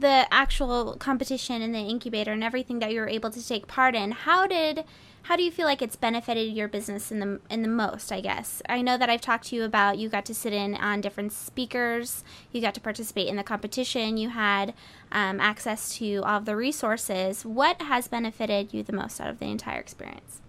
the 0.00 0.26
actual 0.32 0.94
competition 0.96 1.62
and 1.62 1.74
the 1.74 1.78
incubator 1.78 2.32
and 2.32 2.44
everything 2.44 2.78
that 2.78 2.92
you 2.92 3.00
were 3.00 3.08
able 3.08 3.30
to 3.30 3.46
take 3.46 3.66
part 3.66 3.94
in, 3.94 4.12
how 4.12 4.46
did 4.46 4.84
how 5.22 5.36
do 5.36 5.42
you 5.42 5.50
feel 5.50 5.66
like 5.66 5.82
it's 5.82 5.96
benefited 5.96 6.54
your 6.54 6.68
business 6.68 7.12
in 7.12 7.20
the 7.20 7.40
in 7.50 7.62
the 7.62 7.68
most? 7.68 8.12
I 8.12 8.20
guess 8.20 8.62
I 8.68 8.80
know 8.80 8.96
that 8.96 9.10
I've 9.10 9.20
talked 9.20 9.48
to 9.48 9.56
you 9.56 9.64
about 9.64 9.98
you 9.98 10.08
got 10.08 10.24
to 10.26 10.34
sit 10.34 10.52
in 10.52 10.74
on 10.74 11.00
different 11.00 11.32
speakers, 11.32 12.24
you 12.52 12.60
got 12.60 12.74
to 12.74 12.80
participate 12.80 13.28
in 13.28 13.36
the 13.36 13.42
competition, 13.42 14.16
you 14.16 14.30
had 14.30 14.72
um, 15.12 15.40
access 15.40 15.96
to 15.98 16.22
all 16.24 16.38
of 16.38 16.44
the 16.44 16.56
resources. 16.56 17.44
What 17.44 17.82
has 17.82 18.08
benefited 18.08 18.72
you 18.72 18.82
the 18.82 18.92
most 18.92 19.20
out 19.20 19.28
of 19.28 19.38
the 19.38 19.46
entire 19.46 19.80
experience? 19.80 20.40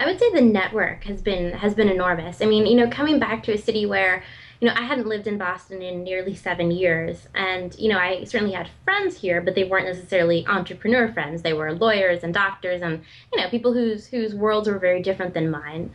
I 0.00 0.06
would 0.06 0.18
say 0.18 0.32
the 0.32 0.40
network 0.40 1.04
has 1.04 1.20
been 1.20 1.52
has 1.52 1.74
been 1.74 1.88
enormous. 1.88 2.40
I 2.40 2.46
mean, 2.46 2.66
you 2.66 2.76
know, 2.76 2.88
coming 2.88 3.18
back 3.18 3.42
to 3.44 3.52
a 3.52 3.58
city 3.58 3.84
where 3.84 4.24
you 4.60 4.68
know, 4.68 4.74
I 4.76 4.82
hadn't 4.82 5.06
lived 5.06 5.26
in 5.26 5.38
Boston 5.38 5.80
in 5.80 6.04
nearly 6.04 6.34
seven 6.34 6.70
years. 6.70 7.26
And, 7.34 7.74
you 7.78 7.88
know, 7.88 7.98
I 7.98 8.24
certainly 8.24 8.52
had 8.52 8.68
friends 8.84 9.16
here, 9.16 9.40
but 9.40 9.54
they 9.54 9.64
weren't 9.64 9.86
necessarily 9.86 10.46
entrepreneur 10.46 11.10
friends. 11.12 11.40
They 11.40 11.54
were 11.54 11.72
lawyers 11.72 12.22
and 12.22 12.34
doctors 12.34 12.82
and, 12.82 13.02
you 13.32 13.40
know, 13.40 13.48
people 13.48 13.72
whose, 13.72 14.06
whose 14.06 14.34
worlds 14.34 14.68
were 14.68 14.78
very 14.78 15.02
different 15.02 15.32
than 15.32 15.50
mine. 15.50 15.90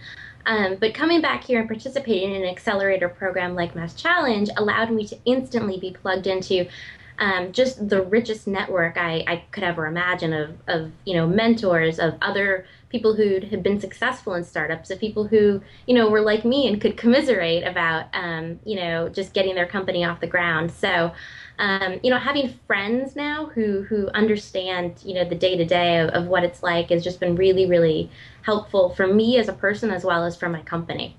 Um, 0.48 0.78
but 0.80 0.94
coming 0.94 1.22
back 1.22 1.44
here 1.44 1.60
and 1.60 1.68
participating 1.68 2.34
in 2.34 2.44
an 2.44 2.50
accelerator 2.50 3.10
program 3.10 3.56
like 3.56 3.76
Mass 3.76 3.94
Challenge 3.94 4.50
allowed 4.58 4.92
me 4.92 5.08
to 5.08 5.18
instantly 5.26 5.80
be 5.80 5.92
plugged 5.92 6.28
into 6.28 6.68
um, 7.20 7.52
just 7.52 7.90
the 7.90 8.02
richest 8.02 8.48
network 8.48 8.98
I, 8.98 9.24
I 9.28 9.44
could 9.52 9.64
ever 9.64 9.88
imagine 9.88 10.34
of, 10.34 10.58
of, 10.68 10.92
you 11.06 11.14
know, 11.14 11.28
mentors, 11.28 12.00
of 12.00 12.16
other 12.22 12.66
people 12.90 13.16
who 13.16 13.40
had 13.40 13.64
been 13.64 13.80
successful 13.80 14.36
in 14.36 14.44
startups, 14.44 14.90
of 14.90 15.00
people 15.00 15.28
who, 15.28 15.62
you 15.86 15.96
know, 15.96 16.10
were 16.10 16.22
like 16.22 16.46
me 16.46 16.68
and 16.68 16.80
could 16.80 16.98
commiserate 16.98 17.64
about, 17.64 18.06
um, 18.14 18.60
you 18.66 18.76
know, 18.76 19.10
just 19.10 19.34
getting 19.34 19.56
their 19.56 19.66
company 19.66 20.04
off 20.04 20.20
the 20.20 20.28
ground. 20.28 20.72
So, 20.72 21.12
um, 21.58 22.00
you 22.04 22.10
know, 22.10 22.18
having 22.18 22.58
friends 22.68 23.16
now 23.16 23.48
who, 23.48 23.84
who 23.84 24.10
understand, 24.10 25.02
you 25.04 25.14
know, 25.14 25.28
the 25.28 25.36
day 25.36 25.58
to 25.58 25.66
day 25.66 26.00
of 26.00 26.28
what 26.28 26.44
it's 26.44 26.64
like 26.64 26.90
has 26.90 27.04
just 27.04 27.20
been 27.20 27.36
really, 27.36 27.66
really 27.66 28.10
helpful 28.44 28.90
for 28.90 29.08
me 29.08 29.40
as 29.40 29.48
a 29.48 29.54
person 29.54 29.90
as 29.90 30.04
well 30.04 30.24
as 30.24 30.36
for 30.36 30.50
my 30.50 30.62
company. 30.62 31.18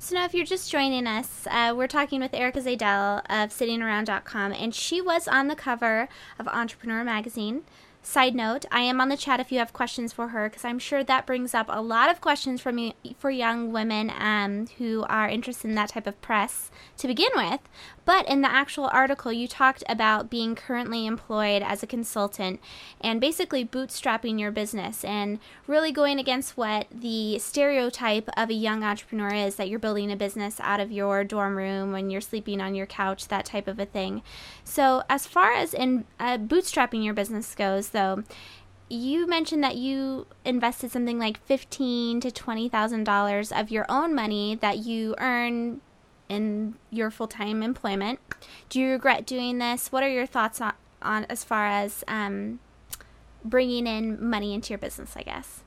So 0.00 0.14
now, 0.14 0.24
if 0.24 0.32
you're 0.32 0.46
just 0.46 0.70
joining 0.70 1.08
us, 1.08 1.48
uh, 1.50 1.74
we're 1.76 1.88
talking 1.88 2.20
with 2.20 2.32
Erica 2.32 2.60
Zidel 2.60 3.18
of 3.28 3.50
SittingAround.com, 3.50 4.52
and 4.52 4.72
she 4.72 5.00
was 5.00 5.26
on 5.26 5.48
the 5.48 5.56
cover 5.56 6.08
of 6.38 6.46
Entrepreneur 6.46 7.02
Magazine. 7.02 7.64
Side 8.00 8.36
note, 8.36 8.64
I 8.70 8.82
am 8.82 9.00
on 9.00 9.08
the 9.08 9.16
chat 9.16 9.40
if 9.40 9.50
you 9.50 9.58
have 9.58 9.72
questions 9.72 10.12
for 10.12 10.28
her 10.28 10.48
because 10.48 10.64
I'm 10.64 10.78
sure 10.78 11.02
that 11.02 11.26
brings 11.26 11.52
up 11.52 11.66
a 11.68 11.82
lot 11.82 12.10
of 12.10 12.20
questions 12.20 12.60
from 12.60 12.92
for 13.18 13.30
young 13.30 13.72
women 13.72 14.12
um, 14.16 14.68
who 14.78 15.04
are 15.08 15.28
interested 15.28 15.68
in 15.68 15.74
that 15.74 15.90
type 15.90 16.06
of 16.06 16.18
press 16.22 16.70
to 16.98 17.08
begin 17.08 17.30
with. 17.34 17.60
But 18.08 18.26
in 18.26 18.40
the 18.40 18.50
actual 18.50 18.88
article, 18.90 19.34
you 19.34 19.46
talked 19.46 19.84
about 19.86 20.30
being 20.30 20.54
currently 20.54 21.04
employed 21.04 21.60
as 21.60 21.82
a 21.82 21.86
consultant 21.86 22.58
and 23.02 23.20
basically 23.20 23.66
bootstrapping 23.66 24.40
your 24.40 24.50
business 24.50 25.04
and 25.04 25.38
really 25.66 25.92
going 25.92 26.18
against 26.18 26.56
what 26.56 26.86
the 26.90 27.38
stereotype 27.38 28.30
of 28.34 28.48
a 28.48 28.54
young 28.54 28.82
entrepreneur 28.82 29.34
is 29.34 29.56
that 29.56 29.68
you're 29.68 29.78
building 29.78 30.10
a 30.10 30.16
business 30.16 30.58
out 30.60 30.80
of 30.80 30.90
your 30.90 31.22
dorm 31.22 31.54
room 31.54 31.92
when 31.92 32.08
you're 32.08 32.22
sleeping 32.22 32.62
on 32.62 32.74
your 32.74 32.86
couch, 32.86 33.28
that 33.28 33.44
type 33.44 33.68
of 33.68 33.78
a 33.78 33.84
thing. 33.84 34.22
So, 34.64 35.02
as 35.10 35.26
far 35.26 35.52
as 35.52 35.74
in 35.74 36.06
uh, 36.18 36.38
bootstrapping 36.38 37.04
your 37.04 37.12
business 37.12 37.54
goes, 37.54 37.90
though, 37.90 38.24
you 38.88 39.26
mentioned 39.26 39.62
that 39.64 39.76
you 39.76 40.26
invested 40.46 40.92
something 40.92 41.18
like 41.18 41.44
fifteen 41.44 42.22
to 42.22 42.30
twenty 42.30 42.70
thousand 42.70 43.04
dollars 43.04 43.52
of 43.52 43.70
your 43.70 43.84
own 43.90 44.14
money 44.14 44.54
that 44.62 44.78
you 44.78 45.14
earn 45.18 45.82
in 46.28 46.74
your 46.90 47.10
full 47.10 47.28
time 47.28 47.62
employment. 47.62 48.20
Do 48.68 48.80
you 48.80 48.90
regret 48.90 49.26
doing 49.26 49.58
this? 49.58 49.90
What 49.92 50.02
are 50.02 50.10
your 50.10 50.26
thoughts 50.26 50.60
on, 50.60 50.74
on 51.02 51.26
as 51.28 51.44
far 51.44 51.66
as 51.66 52.04
um, 52.08 52.60
bringing 53.44 53.86
in 53.86 54.22
money 54.24 54.54
into 54.54 54.70
your 54.70 54.78
business? 54.78 55.14
I 55.16 55.22
guess. 55.22 55.62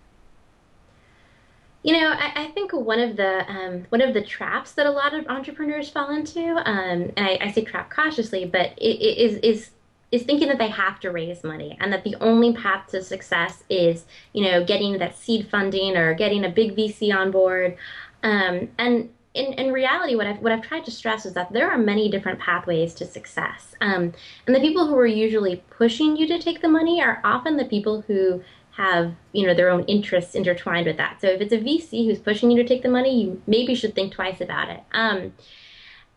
You 1.84 1.94
know, 1.94 2.10
I, 2.10 2.44
I 2.44 2.48
think 2.50 2.74
one 2.74 3.00
of 3.00 3.18
the 3.18 3.50
um, 3.50 3.86
one 3.90 4.02
of 4.02 4.14
the 4.14 4.24
traps 4.24 4.74
that 4.74 4.86
a 4.86 4.92
lot 4.92 5.16
of 5.16 5.28
entrepreneurs 5.28 5.90
fall 5.90 6.12
into, 6.12 6.58
um, 6.58 7.12
and 7.18 7.20
I, 7.20 7.40
I, 7.42 7.52
say 7.52 7.64
trap 7.64 7.90
cautiously, 7.90 8.46
but 8.46 8.74
it, 8.78 9.02
it 9.02 9.18
is 9.18 9.38
is 9.38 9.70
is 10.12 10.24
thinking 10.24 10.48
that 10.50 10.60
they 10.60 10.68
have 10.68 11.00
to 11.00 11.10
raise 11.10 11.44
money 11.44 11.78
and 11.80 11.92
that 11.92 12.04
the 12.04 12.16
only 12.22 12.54
path 12.54 12.88
to 12.90 13.02
success 13.02 13.64
is 13.70 14.06
you 14.34 14.44
know 14.44 14.64
getting 14.64 15.00
that 15.00 15.18
seed 15.18 15.48
funding 15.50 15.98
or 15.98 16.14
getting 16.14 16.46
a 16.46 16.50
big 16.50 16.76
VC 16.76 17.16
on 17.16 17.32
board, 17.32 17.76
um, 18.22 18.70
and 18.78 19.10
in, 19.34 19.54
in 19.54 19.72
reality, 19.72 20.16
what 20.16 20.28
I've, 20.28 20.40
what 20.40 20.52
I've 20.52 20.62
tried 20.62 20.86
to 20.86 20.92
stress 20.92 21.26
is 21.26 21.34
that 21.34 21.54
there 21.54 21.72
are 21.72 21.78
many 21.78 22.10
different 22.10 22.40
pathways 22.40 22.94
to 22.96 23.06
success. 23.06 23.76
Um, 23.80 24.14
and 24.46 24.56
the 24.56 24.60
people 24.60 24.88
who 24.88 24.98
are 24.98 25.06
usually 25.06 25.64
pushing 25.70 26.18
you 26.18 26.28
to 26.28 26.40
take 26.40 26.62
the 26.62 26.68
money 26.68 27.02
are 27.02 27.22
often 27.24 27.58
the 27.58 27.66
people 27.66 28.02
who 28.02 28.44
have 28.72 29.14
you 29.34 29.46
know 29.46 29.54
their 29.54 29.70
own 29.70 29.84
interests 29.84 30.36
intertwined 30.36 30.88
with 30.88 30.98
that. 30.98 31.20
So 31.22 31.28
if 31.28 31.42
it's 31.42 31.54
a 31.54 31.58
VC 31.58 32.06
who's 32.06 32.20
pushing 32.20 32.52
you 32.52 32.62
to 32.62 32.68
take 32.68 32.84
the 32.84 32.90
money, 32.90 33.22
you 33.22 33.42
maybe 33.48 33.76
should 33.76 33.96
think 33.96 34.14
twice 34.14 34.42
about 34.42 34.70
it. 34.70 34.82
Um, 34.94 35.34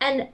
and 0.00 0.28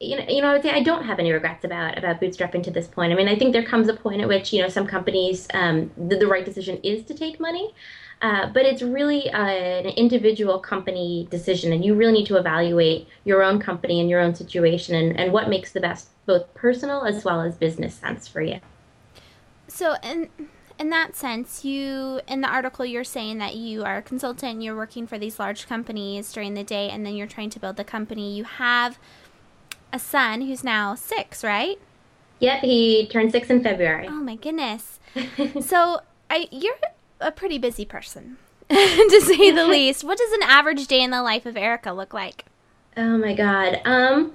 you 0.00 0.16
know, 0.16 0.24
you 0.26 0.40
know, 0.40 0.48
I 0.48 0.52
would 0.54 0.62
say 0.62 0.70
I 0.70 0.82
don't 0.82 1.04
have 1.04 1.18
any 1.18 1.30
regrets 1.30 1.64
about 1.64 1.98
about 1.98 2.20
bootstrapping 2.20 2.62
to 2.64 2.70
this 2.70 2.86
point. 2.86 3.12
I 3.12 3.16
mean, 3.16 3.28
I 3.28 3.38
think 3.38 3.52
there 3.52 3.64
comes 3.64 3.88
a 3.88 3.94
point 3.94 4.22
at 4.22 4.28
which 4.28 4.52
you 4.52 4.62
know 4.62 4.68
some 4.68 4.86
companies 4.86 5.46
um, 5.52 5.90
the, 5.96 6.16
the 6.16 6.26
right 6.26 6.44
decision 6.44 6.80
is 6.82 7.04
to 7.04 7.14
take 7.14 7.38
money. 7.38 7.74
Uh, 8.22 8.46
but 8.52 8.66
it's 8.66 8.82
really 8.82 9.30
uh, 9.30 9.46
an 9.46 9.86
individual 9.86 10.58
company 10.58 11.26
decision, 11.30 11.72
and 11.72 11.84
you 11.84 11.94
really 11.94 12.12
need 12.12 12.26
to 12.26 12.36
evaluate 12.36 13.08
your 13.24 13.42
own 13.42 13.58
company 13.58 13.98
and 13.98 14.10
your 14.10 14.20
own 14.20 14.34
situation 14.34 14.94
and, 14.94 15.18
and 15.18 15.32
what 15.32 15.48
makes 15.48 15.72
the 15.72 15.80
best 15.80 16.08
both 16.26 16.52
personal 16.54 17.04
as 17.04 17.24
well 17.24 17.40
as 17.40 17.56
business 17.56 17.94
sense 17.94 18.28
for 18.28 18.42
you. 18.42 18.60
So, 19.68 19.96
in 20.02 20.28
in 20.78 20.90
that 20.90 21.16
sense, 21.16 21.64
you 21.64 22.20
in 22.28 22.42
the 22.42 22.48
article 22.48 22.84
you're 22.84 23.04
saying 23.04 23.38
that 23.38 23.54
you 23.54 23.84
are 23.84 23.98
a 23.98 24.02
consultant, 24.02 24.62
you're 24.62 24.76
working 24.76 25.06
for 25.06 25.18
these 25.18 25.38
large 25.38 25.66
companies 25.66 26.30
during 26.30 26.52
the 26.54 26.64
day, 26.64 26.90
and 26.90 27.06
then 27.06 27.16
you're 27.16 27.26
trying 27.26 27.50
to 27.50 27.58
build 27.58 27.76
the 27.76 27.84
company. 27.84 28.34
You 28.34 28.44
have 28.44 28.98
a 29.94 29.98
son 29.98 30.42
who's 30.42 30.62
now 30.62 30.94
six, 30.94 31.42
right? 31.42 31.78
Yep, 32.40 32.60
he 32.60 33.08
turned 33.08 33.32
six 33.32 33.48
in 33.48 33.62
February. 33.62 34.08
Oh 34.08 34.12
my 34.12 34.36
goodness! 34.36 35.00
so, 35.60 36.00
I 36.28 36.48
you're 36.50 36.76
a 37.20 37.32
pretty 37.32 37.58
busy 37.58 37.84
person, 37.84 38.38
to 38.68 39.20
say 39.24 39.50
the 39.50 39.66
least. 39.68 40.04
What 40.04 40.18
does 40.18 40.32
an 40.32 40.42
average 40.42 40.86
day 40.86 41.02
in 41.02 41.10
the 41.10 41.22
life 41.22 41.46
of 41.46 41.56
Erica 41.56 41.92
look 41.92 42.14
like? 42.14 42.46
Oh 42.96 43.18
my 43.18 43.34
God. 43.34 43.80
Um, 43.84 44.34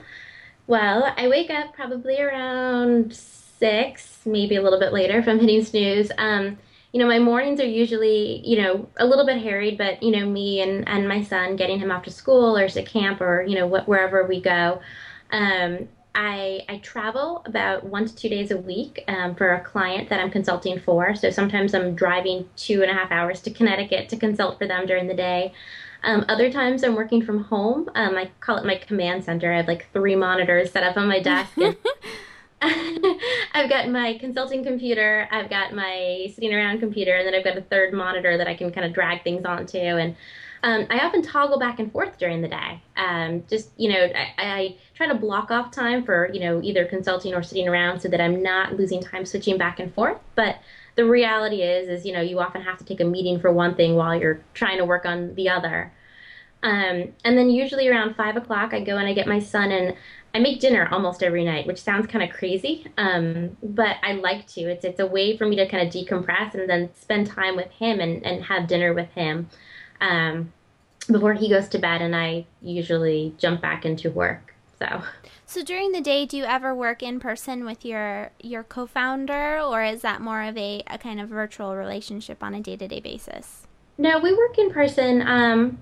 well, 0.67 1.13
I 1.17 1.27
wake 1.27 1.49
up 1.49 1.73
probably 1.73 2.19
around 2.21 3.13
six, 3.15 4.21
maybe 4.25 4.55
a 4.55 4.61
little 4.61 4.79
bit 4.79 4.93
later 4.93 5.21
from 5.23 5.39
hitting 5.41 5.63
snooze. 5.63 6.11
Um, 6.17 6.57
you 6.93 6.99
know, 7.01 7.07
my 7.07 7.19
mornings 7.19 7.59
are 7.59 7.65
usually, 7.67 8.41
you 8.47 8.61
know, 8.61 8.89
a 8.97 9.05
little 9.05 9.25
bit 9.25 9.41
harried, 9.41 9.77
but, 9.77 10.01
you 10.01 10.11
know, 10.11 10.25
me 10.25 10.61
and, 10.61 10.87
and 10.87 11.07
my 11.07 11.23
son 11.23 11.57
getting 11.57 11.79
him 11.79 11.91
off 11.91 12.03
to 12.05 12.11
school 12.11 12.57
or 12.57 12.69
to 12.69 12.83
camp 12.83 13.21
or, 13.21 13.43
you 13.43 13.55
know, 13.55 13.67
wh- 13.69 13.87
wherever 13.87 14.25
we 14.25 14.41
go. 14.41 14.81
Um, 15.31 15.89
I, 16.15 16.65
I 16.69 16.77
travel 16.77 17.43
about 17.45 17.83
one 17.83 18.05
to 18.05 18.15
two 18.15 18.29
days 18.29 18.49
a 18.49 18.57
week 18.57 19.03
um, 19.07 19.35
for 19.35 19.53
a 19.53 19.63
client 19.63 20.09
that 20.09 20.19
I'm 20.19 20.31
consulting 20.31 20.79
for. 20.79 21.13
So 21.13 21.29
sometimes 21.29 21.75
I'm 21.75 21.93
driving 21.93 22.49
two 22.55 22.81
and 22.81 22.89
a 22.89 22.93
half 22.93 23.11
hours 23.11 23.41
to 23.41 23.51
Connecticut 23.51 24.09
to 24.09 24.17
consult 24.17 24.57
for 24.57 24.65
them 24.65 24.85
during 24.85 25.07
the 25.07 25.13
day. 25.13 25.53
Um, 26.03 26.25
other 26.29 26.51
times 26.51 26.83
I'm 26.83 26.95
working 26.95 27.21
from 27.21 27.43
home. 27.43 27.89
Um, 27.95 28.15
I 28.15 28.31
call 28.39 28.57
it 28.57 28.65
my 28.65 28.75
command 28.75 29.25
center. 29.25 29.51
I 29.51 29.57
have 29.57 29.67
like 29.67 29.91
three 29.91 30.15
monitors 30.15 30.71
set 30.71 30.83
up 30.83 30.97
on 30.97 31.07
my 31.07 31.19
desk. 31.19 31.57
I've 33.53 33.69
got 33.69 33.89
my 33.89 34.17
consulting 34.19 34.63
computer, 34.63 35.27
I've 35.29 35.49
got 35.49 35.73
my 35.73 36.31
sitting 36.33 36.53
around 36.53 36.79
computer, 36.79 37.15
and 37.15 37.27
then 37.27 37.35
I've 37.35 37.43
got 37.43 37.57
a 37.57 37.61
third 37.61 37.93
monitor 37.93 38.37
that 38.37 38.47
I 38.47 38.55
can 38.55 38.71
kind 38.71 38.85
of 38.85 38.93
drag 38.93 39.23
things 39.23 39.45
onto. 39.45 39.77
And 39.77 40.15
um, 40.65 40.87
I 40.89 41.05
often 41.05 41.21
toggle 41.21 41.59
back 41.59 41.79
and 41.79 41.91
forth 41.91 42.17
during 42.17 42.41
the 42.41 42.47
day. 42.47 42.81
Um, 42.97 43.43
just, 43.47 43.69
you 43.77 43.87
know, 43.87 44.09
I, 44.15 44.33
I, 44.39 44.75
try 44.95 45.05
to 45.05 45.13
block 45.13 45.51
off 45.51 45.69
time 45.69 46.03
for, 46.03 46.31
you 46.33 46.39
know, 46.39 46.59
either 46.63 46.85
consulting 46.85 47.35
or 47.35 47.43
sitting 47.43 47.67
around 47.67 47.99
so 47.99 48.07
that 48.07 48.19
I'm 48.19 48.41
not 48.41 48.75
losing 48.75 48.99
time 48.99 49.27
switching 49.27 49.59
back 49.59 49.79
and 49.79 49.93
forth. 49.93 50.17
But 50.33 50.57
the 50.95 51.05
reality 51.05 51.61
is, 51.61 51.87
is, 51.87 52.03
you 52.03 52.13
know, 52.13 52.21
you 52.21 52.39
often 52.39 52.63
have 52.63 52.79
to 52.79 52.83
take 52.83 52.99
a 52.99 53.05
meeting 53.05 53.39
for 53.39 53.51
one 53.51 53.75
thing 53.75 53.95
while 53.95 54.19
you're 54.19 54.41
trying 54.55 54.79
to 54.79 54.85
work 54.85 55.05
on 55.05 55.35
the 55.35 55.49
other. 55.49 55.91
Um, 56.63 57.13
and 57.23 57.37
then 57.37 57.51
usually 57.51 57.87
around 57.87 58.15
five 58.15 58.35
o'clock, 58.35 58.73
I 58.73 58.79
go 58.79 58.97
and 58.97 59.07
I 59.07 59.13
get 59.13 59.27
my 59.27 59.39
son 59.39 59.71
and 59.71 59.95
I 60.33 60.39
make 60.39 60.59
dinner 60.59 60.87
almost 60.89 61.21
every 61.21 61.45
night, 61.45 61.67
which 61.67 61.79
sounds 61.79 62.07
kind 62.07 62.27
of 62.27 62.35
crazy, 62.35 62.87
um, 62.97 63.55
but 63.61 63.97
I 64.01 64.13
like 64.13 64.47
to. 64.47 64.61
It's 64.61 64.83
it's 64.83 64.99
a 64.99 65.05
way 65.05 65.37
for 65.37 65.45
me 65.45 65.55
to 65.57 65.67
kind 65.67 65.87
of 65.87 65.93
decompress 65.93 66.55
and 66.55 66.67
then 66.67 66.89
spend 66.95 67.27
time 67.27 67.55
with 67.55 67.71
him 67.71 67.99
and, 67.99 68.25
and 68.25 68.43
have 68.45 68.67
dinner 68.67 68.93
with 68.93 69.11
him 69.11 69.47
um, 70.05 70.53
before 71.11 71.33
he 71.33 71.49
goes 71.49 71.67
to 71.69 71.79
bed, 71.79 72.01
and 72.01 72.15
I 72.15 72.45
usually 72.61 73.33
jump 73.37 73.61
back 73.61 73.85
into 73.85 74.09
work. 74.09 74.53
So. 74.79 75.01
So 75.45 75.63
during 75.63 75.91
the 75.91 76.01
day, 76.01 76.25
do 76.25 76.37
you 76.37 76.43
ever 76.43 76.73
work 76.73 77.03
in 77.03 77.19
person 77.19 77.65
with 77.65 77.85
your 77.85 78.31
your 78.41 78.63
co-founder, 78.63 79.59
or 79.59 79.83
is 79.83 80.01
that 80.01 80.21
more 80.21 80.41
of 80.41 80.57
a, 80.57 80.83
a 80.87 80.97
kind 80.97 81.21
of 81.21 81.29
virtual 81.29 81.75
relationship 81.75 82.43
on 82.43 82.53
a 82.55 82.61
day 82.61 82.75
to 82.75 82.87
day 82.87 82.99
basis? 82.99 83.67
No, 83.97 84.19
we 84.19 84.33
work 84.33 84.57
in 84.57 84.71
person. 84.71 85.21
Um, 85.21 85.77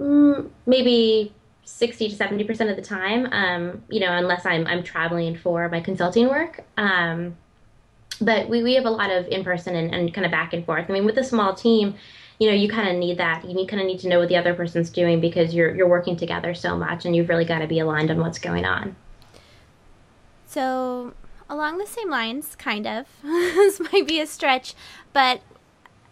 mm, 0.00 0.48
maybe 0.66 1.34
sixty 1.64 2.08
to 2.08 2.14
seventy 2.14 2.44
percent 2.44 2.70
of 2.70 2.76
the 2.76 2.82
time. 2.82 3.28
Um, 3.32 3.82
you 3.90 4.00
know, 4.00 4.12
unless 4.12 4.46
I'm 4.46 4.66
I'm 4.66 4.82
traveling 4.82 5.36
for 5.36 5.68
my 5.68 5.80
consulting 5.80 6.28
work. 6.28 6.64
Um, 6.76 7.36
but 8.20 8.48
we, 8.48 8.62
we 8.62 8.74
have 8.74 8.84
a 8.84 8.90
lot 8.90 9.10
of 9.10 9.26
in 9.28 9.44
person 9.44 9.76
and, 9.76 9.94
and 9.94 10.12
kind 10.12 10.24
of 10.24 10.30
back 10.30 10.52
and 10.52 10.64
forth. 10.64 10.86
I 10.88 10.92
mean, 10.92 11.04
with 11.04 11.18
a 11.18 11.24
small 11.24 11.54
team, 11.54 11.94
you 12.38 12.48
know 12.48 12.54
you 12.54 12.68
kind 12.68 12.88
of 12.88 12.96
need 12.96 13.18
that. 13.18 13.44
You 13.44 13.66
kind 13.66 13.80
of 13.80 13.86
need 13.86 14.00
to 14.00 14.08
know 14.08 14.20
what 14.20 14.28
the 14.28 14.36
other 14.36 14.54
person's 14.54 14.90
doing 14.90 15.20
because 15.20 15.54
you're 15.54 15.74
you're 15.74 15.88
working 15.88 16.16
together 16.16 16.54
so 16.54 16.76
much 16.76 17.04
and 17.04 17.14
you've 17.14 17.28
really 17.28 17.44
got 17.44 17.58
to 17.60 17.66
be 17.66 17.78
aligned 17.80 18.10
on 18.10 18.18
what's 18.18 18.38
going 18.38 18.64
on. 18.64 18.96
So 20.46 21.14
along 21.50 21.78
the 21.78 21.86
same 21.86 22.10
lines 22.10 22.54
kind 22.56 22.86
of. 22.86 23.06
This 23.22 23.80
might 23.92 24.06
be 24.06 24.20
a 24.20 24.26
stretch 24.26 24.74
but 25.12 25.40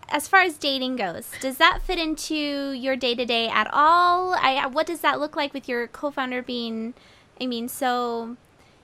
as 0.09 0.29
far 0.29 0.41
as 0.41 0.57
dating 0.57 0.97
goes 0.97 1.31
does 1.41 1.57
that 1.59 1.83
fit 1.83 1.99
into 1.99 2.73
your 2.73 2.97
day-to-day 2.97 3.49
at 3.49 3.69
all? 3.73 4.35
I, 4.35 4.67
what 4.67 4.87
does 4.87 5.01
that 5.01 5.19
look 5.19 5.37
like 5.37 5.53
with 5.53 5.69
your 5.69 5.87
co-founder 5.89 6.43
being 6.43 6.95
i 7.41 7.47
mean 7.47 7.69
so 7.69 8.37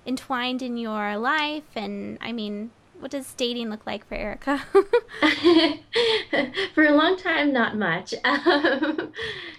entwined 0.07 0.63
in 0.63 0.77
your 0.77 1.17
life 1.17 1.77
and 1.77 2.19
i 2.21 2.33
mean 2.33 2.71
what 3.03 3.11
does 3.11 3.35
dating 3.35 3.69
look 3.69 3.85
like 3.85 4.07
for 4.07 4.15
Erica? 4.15 4.63
for 6.75 6.85
a 6.85 6.93
long 6.93 7.17
time, 7.17 7.53
not 7.53 7.77
much. 7.77 8.15
Um, 8.25 9.13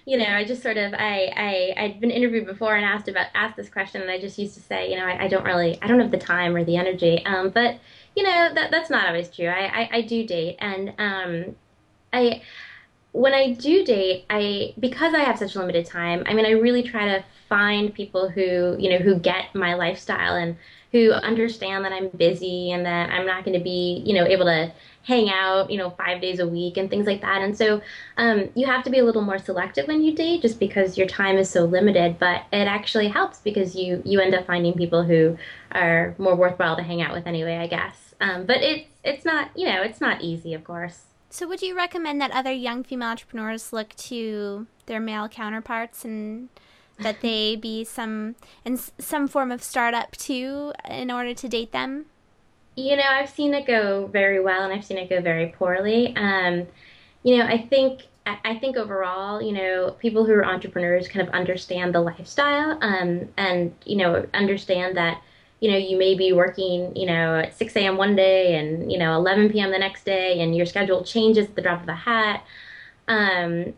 you 0.06 0.18
know, 0.18 0.26
I 0.26 0.44
just 0.44 0.62
sort 0.64 0.78
of 0.78 0.94
I 0.94 1.32
I 1.36 1.74
I'd 1.78 2.00
been 2.02 2.12
interviewed 2.12 2.46
before 2.46 2.76
and 2.76 2.86
asked 2.86 3.08
about 3.08 3.28
asked 3.36 3.56
this 3.56 3.70
question, 3.70 4.02
and 4.02 4.10
I 4.10 4.20
just 4.20 4.38
used 4.38 4.56
to 4.56 4.62
say, 4.62 4.90
you 4.90 4.98
know, 4.98 5.06
I, 5.06 5.26
I 5.26 5.28
don't 5.28 5.46
really 5.46 5.80
I 5.82 5.88
don't 5.88 6.00
have 6.00 6.12
the 6.12 6.18
time 6.18 6.56
or 6.56 6.64
the 6.64 6.78
energy. 6.78 7.24
Um, 7.26 7.50
but 7.50 7.80
you 8.16 8.24
know 8.24 8.54
that 8.54 8.72
that's 8.72 8.90
not 8.90 9.08
always 9.08 9.30
true. 9.30 9.48
I 9.48 9.84
I, 9.84 9.90
I 9.94 10.02
do 10.02 10.26
date, 10.26 10.58
and 10.60 10.94
um, 10.98 11.56
I 12.12 12.42
when 13.14 13.34
I 13.34 13.54
do 13.54 13.86
date, 13.86 14.26
I 14.30 14.74
because 14.80 15.14
I 15.14 15.20
have 15.20 15.38
such 15.40 15.56
limited 15.56 15.86
time. 15.86 16.24
I 16.26 16.34
mean, 16.34 16.46
I 16.46 16.52
really 16.52 16.84
try 16.84 17.06
to 17.06 17.24
find 17.48 17.94
people 17.94 18.28
who 18.28 18.76
you 18.80 18.90
know 18.90 18.98
who 18.98 19.16
get 19.16 19.54
my 19.56 19.76
lifestyle 19.76 20.36
and 20.36 20.58
who 20.92 21.12
understand 21.12 21.86
that 21.86 21.92
I'm 21.92 22.10
busy 22.10 22.72
and 22.72 22.86
that 22.86 23.10
I'm 23.10 23.26
not 23.26 23.44
going 23.44 23.58
to 23.58 23.64
be, 23.64 24.04
you 24.06 24.14
know, 24.14 24.26
able 24.26 24.46
to 24.46 24.72
hang 25.02 25.30
out, 25.30 25.72
you 25.72 25.78
know, 25.78 25.90
five 25.90 26.22
days 26.22 26.40
a 26.40 26.48
week 26.48 26.78
and 26.78 26.88
things 26.88 27.08
like 27.08 27.22
that. 27.22 27.42
And 27.42 27.58
so 27.58 27.82
um, 28.18 28.50
you 28.56 28.68
have 28.68 28.84
to 28.84 28.92
be 28.92 29.00
a 29.00 29.04
little 29.04 29.24
more 29.24 29.40
selective 29.40 29.88
when 29.88 30.04
you 30.04 30.14
date 30.14 30.44
just 30.44 30.60
because 30.60 30.98
your 30.98 31.08
time 31.08 31.38
is 31.38 31.50
so 31.50 31.66
limited. 31.66 32.18
But 32.20 32.44
it 32.52 32.68
actually 32.68 33.10
helps 33.10 33.40
because 33.40 33.76
you 33.76 34.02
you 34.04 34.20
end 34.22 34.34
up 34.34 34.48
finding 34.48 34.74
people 34.74 35.04
who 35.04 35.38
are 35.72 36.16
more 36.18 36.36
worthwhile 36.36 36.76
to 36.78 36.84
hang 36.84 37.02
out 37.02 37.14
with 37.14 37.28
anyway, 37.28 37.58
I 37.58 37.68
guess. 37.68 38.16
Um, 38.20 38.46
but 38.46 38.58
it's 38.58 38.88
it's 39.04 39.26
not 39.26 39.52
you 39.56 39.68
know 39.68 39.84
it's 39.84 40.02
not 40.02 40.22
easy, 40.22 40.56
of 40.56 40.64
course. 40.64 41.13
So 41.34 41.48
would 41.48 41.64
you 41.64 41.76
recommend 41.76 42.22
that 42.22 42.30
other 42.30 42.52
young 42.52 42.84
female 42.84 43.10
entrepreneurs 43.10 43.74
look 43.74 43.96
to 43.96 44.68
their 44.86 45.00
male 45.00 45.28
counterparts 45.28 46.06
and 46.06 46.50
that 47.00 47.22
they 47.22 47.56
be 47.60 47.84
some 47.84 48.36
in 48.64 48.78
some 48.78 49.28
form 49.28 49.52
of 49.52 49.64
startup 49.64 50.12
too 50.12 50.74
in 50.88 51.10
order 51.10 51.34
to 51.34 51.50
date 51.50 51.72
them? 51.72 52.06
You 52.76 52.98
know, 52.98 53.08
I've 53.10 53.32
seen 53.32 53.56
it 53.56 53.66
go 53.66 54.06
very 54.14 54.42
well, 54.42 54.62
and 54.62 54.72
I've 54.72 54.86
seen 54.86 55.00
it 55.00 55.10
go 55.10 55.22
very 55.22 55.48
poorly. 55.48 56.16
Um, 56.16 56.68
you 57.24 57.40
know, 57.40 57.46
I 57.46 57.66
think 57.68 58.04
I 58.28 58.60
think 58.60 58.78
overall, 58.78 59.42
you 59.42 59.54
know, 59.54 59.96
people 59.98 60.26
who 60.26 60.34
are 60.34 60.46
entrepreneurs 60.46 61.08
kind 61.08 61.28
of 61.28 61.34
understand 61.34 61.96
the 61.96 62.00
lifestyle, 62.00 62.78
um, 62.82 63.28
and 63.38 63.74
you 63.86 63.96
know, 63.96 64.28
understand 64.36 64.98
that 64.98 65.20
you 65.64 65.72
know 65.72 65.78
you 65.78 65.98
may 65.98 66.14
be 66.14 66.34
working, 66.34 66.94
you 66.94 67.06
know, 67.06 67.38
at 67.38 67.58
6 67.58 67.74
a.m. 67.78 67.96
one 67.96 68.18
day 68.18 68.58
and 68.58 68.92
you 68.92 68.98
know 68.98 69.16
11 69.16 69.50
p.m. 69.50 69.72
the 69.72 69.80
next 69.80 70.04
day, 70.04 70.42
and 70.42 70.54
your 70.54 70.66
schedule 70.66 71.06
changes 71.06 71.46
at 71.46 71.56
the 71.56 71.62
drop 71.62 71.82
of 71.82 71.88
a 71.88 71.96
hat. 71.96 72.44
Um, 73.08 73.74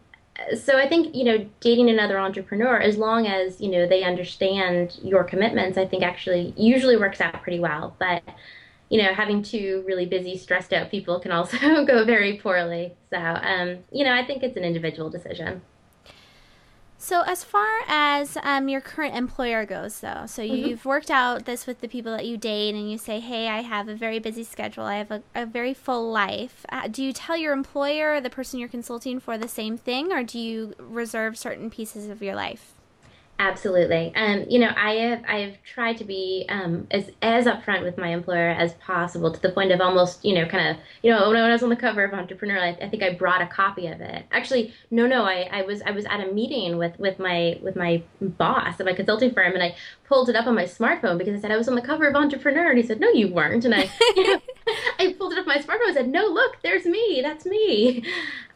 so 0.60 0.80
I 0.80 0.90
think 0.90 1.16
you 1.16 1.24
know 1.24 1.48
dating 1.60 1.92
another 1.92 2.18
entrepreneur, 2.18 2.80
as 2.80 2.98
long 2.98 3.28
as 3.28 3.62
you 3.62 3.70
know 3.70 3.86
they 3.86 4.02
understand 4.04 4.98
your 5.04 5.24
commitments, 5.24 5.78
I 5.78 5.86
think 5.86 6.02
actually 6.02 6.56
usually 6.58 6.98
works 6.98 7.22
out 7.22 7.44
pretty 7.44 7.60
well. 7.60 7.96
But 8.00 8.24
you 8.90 9.04
know, 9.04 9.14
having 9.14 9.44
two 9.44 9.84
really 9.86 10.08
busy, 10.08 10.40
stressed 10.40 10.74
out 10.74 10.90
people 10.90 11.20
can 11.20 11.32
also 11.32 11.86
go 11.86 12.04
very 12.04 12.38
poorly. 12.38 12.96
So 13.12 13.20
um, 13.20 13.84
you 13.92 14.04
know, 14.04 14.12
I 14.12 14.26
think 14.26 14.42
it's 14.42 14.58
an 14.58 14.64
individual 14.64 15.12
decision. 15.12 15.62
So, 16.98 17.24
as 17.24 17.44
far 17.44 17.82
as 17.88 18.38
um, 18.42 18.70
your 18.70 18.82
current 18.82 19.16
employer 19.16 19.66
goes, 19.66 20.00
though, 20.00 20.24
so 20.28 20.42
mm-hmm. 20.42 20.56
you've 20.56 20.86
worked 20.86 21.12
out 21.12 21.46
this 21.46 21.68
with 21.68 21.82
the 21.82 21.88
people 21.88 22.12
that 22.14 22.26
you 22.26 22.38
date, 22.38 22.74
and 22.74 22.90
you 22.90 22.98
say, 22.98 23.20
"Hey, 23.20 23.50
I 23.50 23.62
have 23.62 23.90
a 23.90 23.96
very 23.96 24.20
busy 24.20 24.44
schedule. 24.44 24.86
I 24.86 24.96
have 24.96 25.12
a, 25.12 25.22
a 25.36 25.46
very 25.46 25.74
full 25.74 26.10
life." 26.10 26.66
Uh, 26.70 26.88
do 26.88 27.04
you 27.04 27.12
tell 27.12 27.36
your 27.36 27.54
employer, 27.54 28.22
the 28.22 28.30
person 28.30 28.60
you're 28.60 28.70
consulting 28.70 29.20
for, 29.20 29.38
the 29.38 29.48
same 29.48 29.78
thing, 29.78 30.14
or 30.14 30.24
do 30.24 30.40
you 30.40 30.74
reserve 30.80 31.38
certain 31.38 31.70
pieces 31.70 32.08
of 32.08 32.24
your 32.24 32.34
life? 32.36 32.75
Absolutely. 33.38 34.16
Um, 34.16 34.46
you 34.50 34.60
know, 34.60 34.72
I 34.78 34.92
have 34.94 35.24
I've 35.28 35.62
tried 35.64 35.98
to 35.98 36.06
be 36.06 36.46
um, 36.48 36.88
as 36.90 37.12
as 37.22 37.46
upfront 37.46 37.84
with 37.84 37.98
my 37.98 38.08
employer 38.08 38.50
as 38.50 38.76
possible 38.76 39.30
to 39.30 39.42
the 39.42 39.50
point 39.50 39.74
of 39.74 39.82
almost, 39.82 40.24
you 40.24 40.34
know, 40.34 40.46
kind 40.46 40.70
of, 40.70 40.82
you 41.04 41.12
know, 41.12 41.28
when 41.28 41.36
I 41.36 41.52
was 41.52 41.62
on 41.62 41.68
the 41.68 41.76
cover 41.76 42.06
of 42.06 42.14
Entrepreneur, 42.14 42.58
I, 42.58 42.70
I 42.82 42.88
think 42.88 43.04
I 43.04 43.14
brought 43.14 43.42
a 43.42 43.48
copy 43.48 43.88
of 43.88 44.00
it. 44.00 44.26
Actually, 44.32 44.74
no, 44.90 45.06
no, 45.06 45.26
I, 45.26 45.50
I 45.52 45.62
was 45.64 45.82
I 45.82 45.92
was 45.92 46.06
at 46.06 46.22
a 46.22 46.32
meeting 46.32 46.78
with 46.78 46.98
with 46.98 47.20
my 47.20 47.60
with 47.62 47.76
my 47.76 48.04
boss 48.22 48.80
at 48.80 48.86
my 48.86 48.94
consulting 48.94 49.34
firm, 49.34 49.54
and 49.54 49.64
I 49.64 49.76
pulled 50.08 50.30
it 50.30 50.36
up 50.38 50.48
on 50.48 50.56
my 50.56 50.64
smartphone 50.64 51.18
because 51.18 51.36
I 51.38 51.42
said 51.42 51.52
I 51.52 51.58
was 51.58 51.68
on 51.68 51.76
the 51.76 51.82
cover 51.82 52.08
of 52.08 52.16
Entrepreneur, 52.16 52.70
and 52.70 52.78
he 52.78 52.86
said, 52.86 53.00
no, 53.02 53.10
you 53.10 53.28
weren't, 53.34 53.66
and 53.66 53.76
I, 53.76 53.90
you 54.16 54.34
know, 54.34 54.42
I 55.00 55.14
pulled 55.18 55.34
it 55.34 55.40
up 55.40 55.48
on 55.48 55.56
my 55.56 55.62
smartphone 55.62 55.88
and 55.88 55.96
said, 55.96 56.08
no, 56.08 56.26
look, 56.26 56.62
there's 56.64 56.86
me, 56.86 57.20
that's 57.22 57.46
me. 57.46 58.04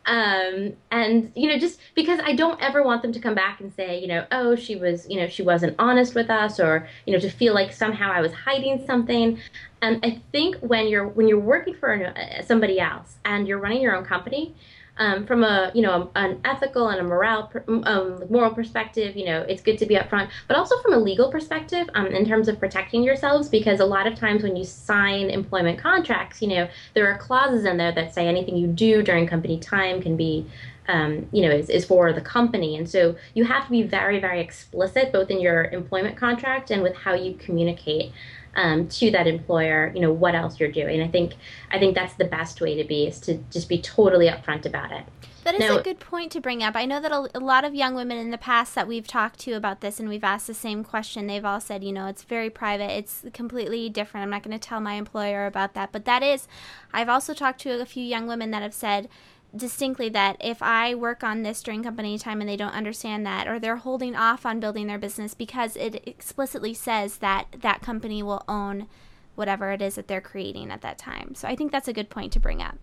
Um, 0.06 0.74
and 0.92 1.32
you 1.36 1.50
know, 1.50 1.58
just 1.58 1.80
because 1.94 2.20
I 2.24 2.34
don't 2.34 2.60
ever 2.62 2.82
want 2.84 3.02
them 3.02 3.12
to 3.14 3.20
come 3.20 3.36
back 3.36 3.60
and 3.60 3.72
say, 3.74 4.00
you 4.00 4.08
know, 4.08 4.26
oh, 4.32 4.56
she 4.56 4.76
was, 4.76 5.08
you 5.10 5.20
know, 5.20 5.28
she 5.28 5.44
wasn't 5.44 5.76
honest 5.78 6.16
with 6.16 6.30
us, 6.30 6.60
or 6.60 6.88
you 7.06 7.14
know, 7.14 7.20
to 7.20 7.30
feel 7.30 7.54
like 7.54 7.72
somehow 7.72 8.12
I 8.12 8.22
was 8.22 8.34
hiding 8.34 8.86
something. 8.86 9.40
And 9.82 10.04
I 10.04 10.22
think 10.32 10.58
when 10.58 10.88
you're 10.88 11.08
when 11.08 11.28
you're 11.28 11.40
working 11.40 11.76
for 11.76 12.14
somebody 12.46 12.80
else 12.80 13.18
and 13.26 13.48
you're 13.48 13.60
running 13.60 13.82
your 13.82 13.96
own 13.96 14.04
company, 14.04 14.56
um, 15.00 15.26
from 15.26 15.44
a 15.44 15.72
you 15.74 15.82
know 15.82 16.12
an 16.16 16.40
ethical 16.46 16.90
and 16.90 17.00
a 17.00 17.04
moral 17.04 17.52
um, 17.68 18.24
moral 18.30 18.54
perspective 18.54 19.16
you 19.16 19.26
know 19.26 19.42
it's 19.42 19.62
good 19.62 19.78
to 19.78 19.86
be 19.86 19.96
upfront 19.96 20.30
but 20.48 20.56
also 20.56 20.80
from 20.82 20.94
a 20.94 20.98
legal 20.98 21.32
perspective 21.32 21.90
um, 21.96 22.08
in 22.08 22.26
terms 22.26 22.48
of 22.48 22.60
protecting 22.60 23.02
yourselves 23.02 23.50
because 23.50 23.80
a 23.80 23.86
lot 23.86 24.06
of 24.06 24.16
times 24.16 24.44
when 24.44 24.56
you 24.56 24.64
sign 24.64 25.30
employment 25.30 25.80
contracts 25.80 26.42
you 26.42 26.48
know 26.48 26.68
there 26.94 27.12
are 27.12 27.18
clauses 27.18 27.66
in 27.66 27.78
there 27.78 27.92
that 27.92 28.14
say 28.14 28.28
anything 28.28 28.56
you 28.56 28.68
do 28.68 29.02
during 29.02 29.26
company 29.26 29.58
time 29.58 30.02
can 30.02 30.16
be 30.16 30.46
um, 30.90 31.30
you 31.32 31.44
know, 31.44 31.52
is, 31.52 31.70
is 31.70 31.86
for 31.86 32.12
the 32.12 32.22
company. 32.22 32.76
And 32.76 32.90
so 32.90 33.16
you 33.36 33.44
have 33.46 33.66
to 33.66 33.70
be 33.70 33.84
very, 33.84 34.20
very 34.20 34.42
explicit, 34.42 35.14
both 35.14 35.30
in 35.30 35.40
your 35.40 35.66
employment 35.66 36.18
contract 36.18 36.72
and 36.72 36.82
with 36.82 36.96
how 36.96 37.14
you 37.14 37.36
communicate 37.36 38.12
um, 38.56 38.88
to 38.90 39.12
that 39.12 39.28
employer, 39.28 39.92
you 39.94 40.02
know, 40.02 40.12
what 40.12 40.36
else 40.36 40.60
you're 40.60 40.72
doing. 40.72 41.02
I 41.02 41.08
think, 41.08 41.34
I 41.72 41.80
think 41.80 41.96
that's 41.96 42.14
the 42.16 42.26
best 42.26 42.62
way 42.62 42.76
to 42.76 42.84
be 42.84 43.08
is 43.08 43.20
to 43.22 43.38
just 43.52 43.70
be 43.70 43.82
totally 43.82 44.28
upfront 44.28 44.66
about 44.66 44.92
it. 44.92 45.04
That 45.44 45.56
is 45.56 45.60
now, 45.62 45.78
a 45.78 45.82
good 45.82 46.00
point 46.00 46.32
to 46.34 46.42
bring 46.42 46.62
up. 46.62 46.76
I 46.76 46.86
know 46.86 47.00
that 47.00 47.12
a, 47.12 47.30
a, 47.34 47.40
lot 47.40 47.64
of 47.64 47.74
young 47.74 47.96
women 47.96 48.18
in 48.18 48.30
the 48.30 48.38
past 48.38 48.76
that 48.76 48.88
we've 48.88 49.08
talked 49.08 49.40
to 49.42 49.54
about 49.54 49.80
this 49.80 50.00
and 50.00 50.10
we've 50.10 50.24
asked 50.24 50.48
the 50.48 50.54
same 50.54 50.84
question, 50.84 51.28
they've 51.28 51.46
all 51.46 51.62
said, 51.62 51.84
you 51.84 51.94
know, 51.94 52.08
it's 52.08 52.24
very 52.24 52.50
private. 52.50 52.92
It's 52.92 53.24
completely 53.34 53.90
different. 53.90 54.24
I'm 54.24 54.30
not 54.30 54.44
going 54.44 54.58
to 54.58 54.68
tell 54.68 54.82
my 54.82 54.94
employer 54.94 55.46
about 55.46 55.74
that. 55.76 55.92
But 55.92 56.06
that 56.06 56.24
is, 56.24 56.48
I've 56.94 57.10
also 57.10 57.34
talked 57.34 57.62
to 57.62 57.82
a 57.82 57.86
few 57.86 58.04
young 58.04 58.28
women 58.28 58.52
that 58.52 58.62
have 58.62 58.74
said, 58.74 59.08
distinctly 59.56 60.10
that 60.10 60.38
if 60.40 60.62
I 60.62 60.94
work 60.96 61.24
on 61.24 61.44
this 61.44 61.64
during 61.64 61.84
company 61.84 62.18
time 62.18 62.42
and 62.42 62.50
they 62.50 62.58
don't 62.58 62.74
understand 62.74 63.26
that, 63.26 63.48
or 63.48 63.60
they're 63.60 63.78
holding 63.78 64.16
off 64.16 64.46
on 64.46 64.60
building 64.60 64.88
their 64.88 65.00
business 65.00 65.34
because 65.34 65.76
it 65.76 66.08
explicitly 66.08 66.74
says 66.74 67.18
that 67.18 67.48
that 67.62 67.82
company 67.82 68.22
will 68.22 68.44
own 68.48 68.88
whatever 69.36 69.72
it 69.72 69.82
is 69.82 69.96
that 69.96 70.08
they're 70.08 70.22
creating 70.22 70.70
at 70.70 70.82
that 70.82 70.98
time. 70.98 71.34
So 71.34 71.48
I 71.48 71.56
think 71.56 71.72
that's 71.72 71.88
a 71.88 71.94
good 71.94 72.10
point 72.10 72.34
to 72.34 72.40
bring 72.40 72.62
up. 72.62 72.78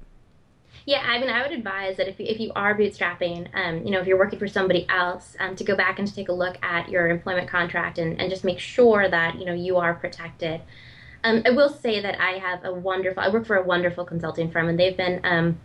Yeah, 0.86 1.02
I 1.04 1.18
mean, 1.18 1.28
I 1.28 1.42
would 1.42 1.50
advise 1.50 1.96
that 1.96 2.08
if 2.08 2.20
you, 2.20 2.26
if 2.26 2.38
you 2.38 2.52
are 2.54 2.76
bootstrapping, 2.76 3.48
um, 3.54 3.84
you 3.84 3.90
know, 3.90 3.98
if 3.98 4.06
you're 4.06 4.18
working 4.18 4.38
for 4.38 4.46
somebody 4.46 4.86
else, 4.88 5.36
um, 5.40 5.56
to 5.56 5.64
go 5.64 5.76
back 5.76 5.98
and 5.98 6.06
to 6.06 6.14
take 6.14 6.28
a 6.28 6.32
look 6.32 6.56
at 6.62 6.88
your 6.88 7.08
employment 7.08 7.48
contract 7.48 7.98
and, 7.98 8.20
and 8.20 8.30
just 8.30 8.44
make 8.44 8.60
sure 8.60 9.08
that, 9.08 9.36
you 9.38 9.44
know, 9.44 9.52
you 9.52 9.78
are 9.78 9.94
protected. 9.94 10.60
Um, 11.24 11.42
I 11.44 11.50
will 11.50 11.68
say 11.68 12.00
that 12.00 12.20
I 12.20 12.38
have 12.38 12.64
a 12.64 12.72
wonderful, 12.72 13.20
I 13.20 13.30
work 13.30 13.46
for 13.46 13.56
a 13.56 13.64
wonderful 13.64 14.04
consulting 14.04 14.50
firm 14.50 14.68
and 14.68 14.78
they've 14.78 14.96
been 14.96 15.20
um, 15.24 15.58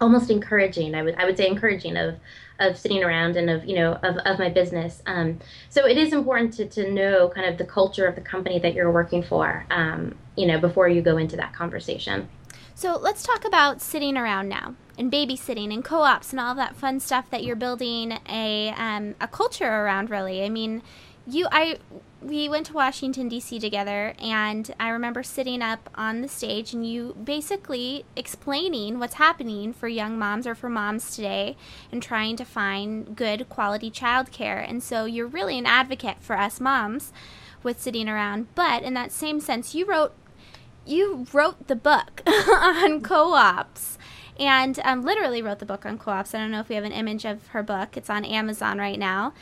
almost 0.00 0.30
encouraging, 0.30 0.94
I 0.94 1.02
would, 1.02 1.14
I 1.16 1.24
would 1.24 1.36
say 1.36 1.46
encouraging 1.46 1.96
of, 1.96 2.16
of 2.58 2.76
sitting 2.76 3.02
around 3.02 3.36
and 3.36 3.48
of, 3.50 3.64
you 3.64 3.76
know, 3.76 3.94
of, 4.02 4.16
of 4.18 4.38
my 4.38 4.48
business. 4.48 5.02
Um, 5.06 5.38
so 5.68 5.86
it 5.86 5.96
is 5.96 6.12
important 6.12 6.52
to, 6.54 6.66
to 6.66 6.90
know 6.90 7.30
kind 7.34 7.46
of 7.46 7.58
the 7.58 7.64
culture 7.64 8.06
of 8.06 8.14
the 8.14 8.20
company 8.20 8.58
that 8.58 8.74
you're 8.74 8.90
working 8.90 9.22
for, 9.22 9.66
um, 9.70 10.14
you 10.36 10.46
know, 10.46 10.58
before 10.58 10.88
you 10.88 11.02
go 11.02 11.16
into 11.16 11.36
that 11.36 11.52
conversation. 11.54 12.28
So 12.74 12.98
let's 12.98 13.22
talk 13.22 13.46
about 13.46 13.80
sitting 13.80 14.18
around 14.18 14.50
now 14.50 14.74
and 14.98 15.10
babysitting 15.10 15.72
and 15.72 15.82
co-ops 15.82 16.30
and 16.32 16.40
all 16.40 16.54
that 16.56 16.76
fun 16.76 17.00
stuff 17.00 17.30
that 17.30 17.42
you're 17.42 17.56
building 17.56 18.18
a 18.28 18.68
um, 18.76 19.14
a 19.18 19.28
culture 19.28 19.64
around. 19.64 20.10
Really, 20.10 20.44
I 20.44 20.50
mean, 20.50 20.82
you 21.26 21.48
I 21.50 21.78
we 22.22 22.48
went 22.48 22.66
to 22.66 22.72
Washington 22.72 23.28
D.C. 23.28 23.58
together, 23.60 24.14
and 24.18 24.74
I 24.80 24.88
remember 24.88 25.22
sitting 25.22 25.62
up 25.62 25.90
on 25.94 26.22
the 26.22 26.28
stage 26.28 26.72
and 26.72 26.86
you 26.86 27.14
basically 27.22 28.04
explaining 28.16 28.98
what's 28.98 29.14
happening 29.14 29.72
for 29.72 29.86
young 29.86 30.18
moms 30.18 30.46
or 30.46 30.54
for 30.54 30.68
moms 30.68 31.14
today, 31.14 31.56
and 31.92 32.02
trying 32.02 32.36
to 32.36 32.44
find 32.44 33.14
good 33.16 33.48
quality 33.48 33.90
childcare. 33.90 34.68
And 34.68 34.82
so 34.82 35.04
you're 35.04 35.26
really 35.26 35.58
an 35.58 35.66
advocate 35.66 36.18
for 36.20 36.38
us 36.38 36.60
moms 36.60 37.12
with 37.62 37.80
sitting 37.80 38.08
around. 38.08 38.48
But 38.54 38.82
in 38.82 38.94
that 38.94 39.12
same 39.12 39.40
sense, 39.40 39.74
you 39.74 39.84
wrote 39.84 40.14
you 40.86 41.26
wrote 41.32 41.66
the 41.66 41.76
book 41.76 42.22
on 42.26 43.00
co-ops 43.02 43.98
and 44.38 44.78
um, 44.84 45.02
literally 45.02 45.42
wrote 45.42 45.58
the 45.58 45.66
book 45.66 45.86
on 45.86 45.98
co-ops. 45.98 46.34
I 46.34 46.38
don't 46.38 46.50
know 46.50 46.60
if 46.60 46.68
we 46.68 46.74
have 46.74 46.84
an 46.84 46.92
image 46.92 47.24
of 47.24 47.48
her 47.48 47.62
book. 47.62 47.96
It's 47.96 48.10
on 48.10 48.24
Amazon 48.24 48.78
right 48.78 48.98
now. 48.98 49.32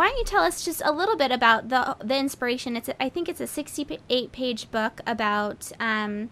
Why 0.00 0.08
don't 0.08 0.16
you 0.16 0.24
tell 0.24 0.44
us 0.44 0.64
just 0.64 0.80
a 0.82 0.92
little 0.92 1.14
bit 1.14 1.30
about 1.30 1.68
the 1.68 1.94
the 2.02 2.16
inspiration? 2.16 2.74
It's 2.74 2.88
a, 2.88 3.02
I 3.02 3.10
think 3.10 3.28
it's 3.28 3.38
a 3.38 3.46
68 3.46 4.32
page 4.32 4.70
book 4.70 5.02
about 5.06 5.70
um, 5.78 6.30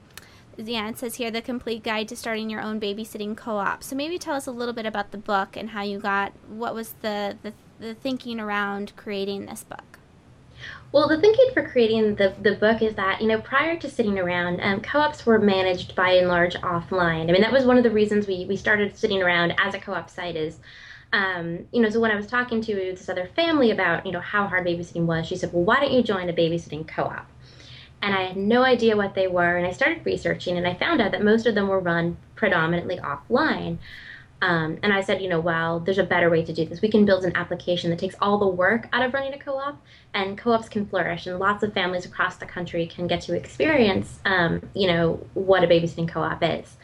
yeah, 0.56 0.88
it 0.88 0.96
says 0.96 1.16
here 1.16 1.30
the 1.30 1.42
complete 1.42 1.82
guide 1.82 2.08
to 2.08 2.16
starting 2.16 2.48
your 2.48 2.62
own 2.62 2.80
babysitting 2.80 3.36
co-op. 3.36 3.82
So 3.82 3.94
maybe 3.94 4.16
tell 4.18 4.34
us 4.34 4.46
a 4.46 4.52
little 4.52 4.72
bit 4.72 4.86
about 4.86 5.10
the 5.10 5.18
book 5.18 5.54
and 5.54 5.68
how 5.68 5.82
you 5.82 5.98
got 5.98 6.32
what 6.48 6.74
was 6.74 6.94
the 7.02 7.36
the, 7.42 7.52
the 7.78 7.92
thinking 7.92 8.40
around 8.40 8.96
creating 8.96 9.44
this 9.44 9.64
book. 9.64 9.98
Well, 10.90 11.06
the 11.06 11.20
thinking 11.20 11.50
for 11.52 11.68
creating 11.68 12.14
the, 12.14 12.34
the 12.40 12.54
book 12.54 12.80
is 12.80 12.94
that, 12.94 13.20
you 13.20 13.28
know, 13.28 13.42
prior 13.42 13.76
to 13.76 13.90
sitting 13.90 14.18
around, 14.18 14.60
um, 14.62 14.80
co 14.80 15.00
ops 15.00 15.26
were 15.26 15.38
managed 15.38 15.94
by 15.94 16.12
and 16.12 16.28
large 16.28 16.54
offline. 16.54 17.28
I 17.28 17.32
mean, 17.32 17.42
that 17.42 17.52
was 17.52 17.66
one 17.66 17.76
of 17.76 17.84
the 17.84 17.90
reasons 17.90 18.26
we, 18.26 18.46
we 18.46 18.56
started 18.56 18.96
sitting 18.96 19.22
around 19.22 19.52
as 19.58 19.74
a 19.74 19.78
co 19.78 19.92
op 19.92 20.08
site 20.08 20.36
is, 20.36 20.58
um, 21.12 21.66
you 21.72 21.80
know, 21.80 21.88
so 21.88 22.00
when 22.00 22.10
I 22.10 22.16
was 22.16 22.26
talking 22.26 22.60
to 22.62 22.74
this 22.74 23.08
other 23.08 23.30
family 23.34 23.70
about, 23.70 24.04
you 24.04 24.12
know, 24.12 24.20
how 24.20 24.46
hard 24.46 24.66
babysitting 24.66 25.06
was, 25.06 25.26
she 25.26 25.36
said, 25.36 25.52
well, 25.52 25.64
why 25.64 25.80
don't 25.80 25.92
you 25.92 26.02
join 26.02 26.28
a 26.28 26.32
babysitting 26.32 26.86
co 26.86 27.04
op? 27.04 27.26
And 28.02 28.14
I 28.14 28.24
had 28.24 28.36
no 28.36 28.62
idea 28.62 28.96
what 28.96 29.14
they 29.14 29.26
were, 29.26 29.56
and 29.56 29.66
I 29.66 29.72
started 29.72 30.04
researching, 30.04 30.56
and 30.56 30.66
I 30.66 30.74
found 30.74 31.00
out 31.00 31.12
that 31.12 31.24
most 31.24 31.46
of 31.46 31.54
them 31.54 31.68
were 31.68 31.80
run 31.80 32.16
predominantly 32.36 32.98
offline. 32.98 33.78
Um, 34.40 34.78
and 34.84 34.92
I 34.92 35.00
said, 35.00 35.20
you 35.20 35.28
know, 35.28 35.40
well, 35.40 35.80
there's 35.80 35.98
a 35.98 36.04
better 36.04 36.30
way 36.30 36.44
to 36.44 36.52
do 36.52 36.64
this. 36.64 36.80
We 36.80 36.90
can 36.90 37.04
build 37.04 37.24
an 37.24 37.34
application 37.34 37.90
that 37.90 37.98
takes 37.98 38.14
all 38.20 38.38
the 38.38 38.46
work 38.46 38.88
out 38.92 39.04
of 39.04 39.12
running 39.12 39.34
a 39.34 39.38
co-op, 39.38 39.82
and 40.14 40.38
co-ops 40.38 40.68
can 40.68 40.86
flourish, 40.86 41.26
and 41.26 41.38
lots 41.38 41.64
of 41.64 41.72
families 41.72 42.04
across 42.04 42.36
the 42.36 42.46
country 42.46 42.86
can 42.86 43.06
get 43.06 43.22
to 43.22 43.34
experience, 43.34 44.20
um, 44.24 44.62
you 44.74 44.86
know, 44.86 45.26
what 45.34 45.64
a 45.64 45.66
babysitting 45.66 46.08
co-op 46.08 46.42
is. 46.42 46.76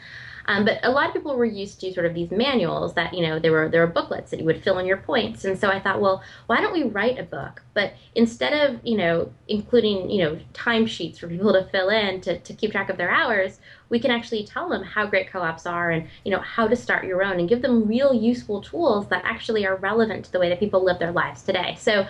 Um, 0.47 0.65
but 0.65 0.79
a 0.83 0.91
lot 0.91 1.07
of 1.07 1.13
people 1.13 1.35
were 1.35 1.45
used 1.45 1.79
to 1.81 1.93
sort 1.93 2.05
of 2.05 2.13
these 2.13 2.31
manuals 2.31 2.93
that 2.93 3.13
you 3.13 3.21
know 3.21 3.39
there 3.39 3.51
were 3.51 3.69
there 3.69 3.81
were 3.81 3.91
booklets 3.91 4.31
that 4.31 4.39
you 4.39 4.45
would 4.45 4.63
fill 4.63 4.77
in 4.79 4.85
your 4.85 4.97
points, 4.97 5.45
and 5.45 5.57
so 5.57 5.69
I 5.69 5.79
thought, 5.79 6.01
well, 6.01 6.23
why 6.47 6.61
don't 6.61 6.73
we 6.73 6.83
write 6.83 7.17
a 7.17 7.23
book? 7.23 7.61
But 7.73 7.93
instead 8.13 8.53
of 8.53 8.79
you 8.83 8.97
know 8.97 9.31
including 9.47 10.09
you 10.09 10.23
know 10.23 10.39
timesheets 10.53 11.17
for 11.17 11.27
people 11.27 11.53
to 11.53 11.65
fill 11.71 11.89
in 11.89 12.21
to, 12.21 12.39
to 12.39 12.53
keep 12.53 12.71
track 12.71 12.89
of 12.89 12.97
their 12.97 13.11
hours, 13.11 13.59
we 13.89 13.99
can 13.99 14.11
actually 14.11 14.45
tell 14.45 14.69
them 14.69 14.83
how 14.83 15.05
great 15.05 15.29
co-ops 15.29 15.65
are 15.65 15.91
and 15.91 16.07
you 16.23 16.31
know 16.31 16.39
how 16.39 16.67
to 16.67 16.75
start 16.75 17.05
your 17.05 17.23
own 17.23 17.39
and 17.39 17.49
give 17.49 17.61
them 17.61 17.87
real 17.87 18.13
useful 18.13 18.61
tools 18.61 19.07
that 19.09 19.23
actually 19.25 19.65
are 19.65 19.75
relevant 19.77 20.25
to 20.25 20.31
the 20.31 20.39
way 20.39 20.49
that 20.49 20.59
people 20.59 20.83
live 20.83 20.99
their 20.99 21.11
lives 21.11 21.41
today. 21.41 21.75
So 21.79 22.07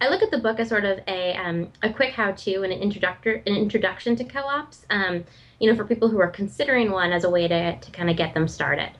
I 0.00 0.08
look 0.08 0.22
at 0.22 0.30
the 0.30 0.38
book 0.38 0.60
as 0.60 0.68
sort 0.68 0.84
of 0.84 1.00
a 1.08 1.34
um, 1.34 1.72
a 1.82 1.92
quick 1.92 2.12
how-to 2.12 2.62
and 2.62 2.72
an 2.72 2.80
introductor 2.80 3.42
an 3.46 3.56
introduction 3.56 4.14
to 4.16 4.24
co-ops. 4.24 4.86
Um, 4.90 5.24
you 5.58 5.70
know, 5.70 5.76
for 5.76 5.84
people 5.84 6.08
who 6.08 6.20
are 6.20 6.30
considering 6.30 6.90
one 6.90 7.12
as 7.12 7.24
a 7.24 7.30
way 7.30 7.48
to, 7.48 7.78
to 7.78 7.90
kind 7.90 8.10
of 8.10 8.16
get 8.16 8.34
them 8.34 8.48
started. 8.48 8.90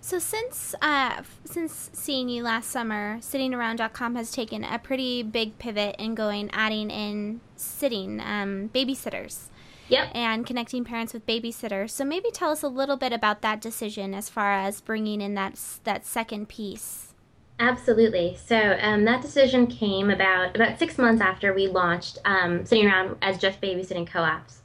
So 0.00 0.20
since 0.20 0.72
uh, 0.80 1.22
since 1.44 1.90
seeing 1.92 2.28
you 2.28 2.44
last 2.44 2.70
summer, 2.70 3.18
sittingaround.com 3.18 4.14
has 4.14 4.30
taken 4.30 4.62
a 4.62 4.78
pretty 4.78 5.24
big 5.24 5.58
pivot 5.58 5.96
in 5.98 6.14
going 6.14 6.48
adding 6.52 6.90
in 6.90 7.40
sitting 7.56 8.20
um, 8.20 8.70
babysitters. 8.72 9.48
Yep. 9.88 10.10
And 10.14 10.46
connecting 10.46 10.84
parents 10.84 11.12
with 11.12 11.26
babysitters. 11.26 11.90
So 11.90 12.04
maybe 12.04 12.30
tell 12.30 12.50
us 12.50 12.62
a 12.62 12.68
little 12.68 12.96
bit 12.96 13.12
about 13.12 13.42
that 13.42 13.60
decision 13.60 14.14
as 14.14 14.28
far 14.28 14.52
as 14.52 14.80
bringing 14.80 15.20
in 15.20 15.34
that 15.34 15.58
that 15.82 16.06
second 16.06 16.48
piece. 16.48 17.14
Absolutely. 17.58 18.36
So 18.36 18.76
um, 18.80 19.04
that 19.06 19.22
decision 19.22 19.66
came 19.66 20.10
about 20.10 20.54
about 20.54 20.78
six 20.78 20.98
months 20.98 21.20
after 21.22 21.54
we 21.54 21.66
launched 21.66 22.18
um, 22.24 22.64
sitting 22.64 22.86
around 22.86 23.16
as 23.22 23.38
just 23.38 23.60
babysitting 23.60 24.06
co-ops. 24.06 24.62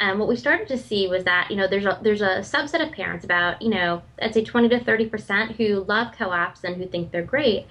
Um, 0.00 0.18
what 0.18 0.28
we 0.28 0.36
started 0.36 0.68
to 0.68 0.78
see 0.78 1.08
was 1.08 1.24
that 1.24 1.50
you 1.50 1.56
know 1.56 1.66
there's 1.66 1.84
a 1.84 1.98
there's 2.02 2.22
a 2.22 2.38
subset 2.40 2.86
of 2.86 2.92
parents 2.92 3.24
about 3.24 3.60
you 3.60 3.70
know 3.70 4.02
I'd 4.22 4.34
say 4.34 4.44
20 4.44 4.68
to 4.68 4.80
30 4.84 5.08
percent 5.08 5.52
who 5.52 5.84
love 5.88 6.12
co-ops 6.16 6.64
and 6.64 6.76
who 6.76 6.86
think 6.86 7.10
they're 7.10 7.22
great. 7.22 7.66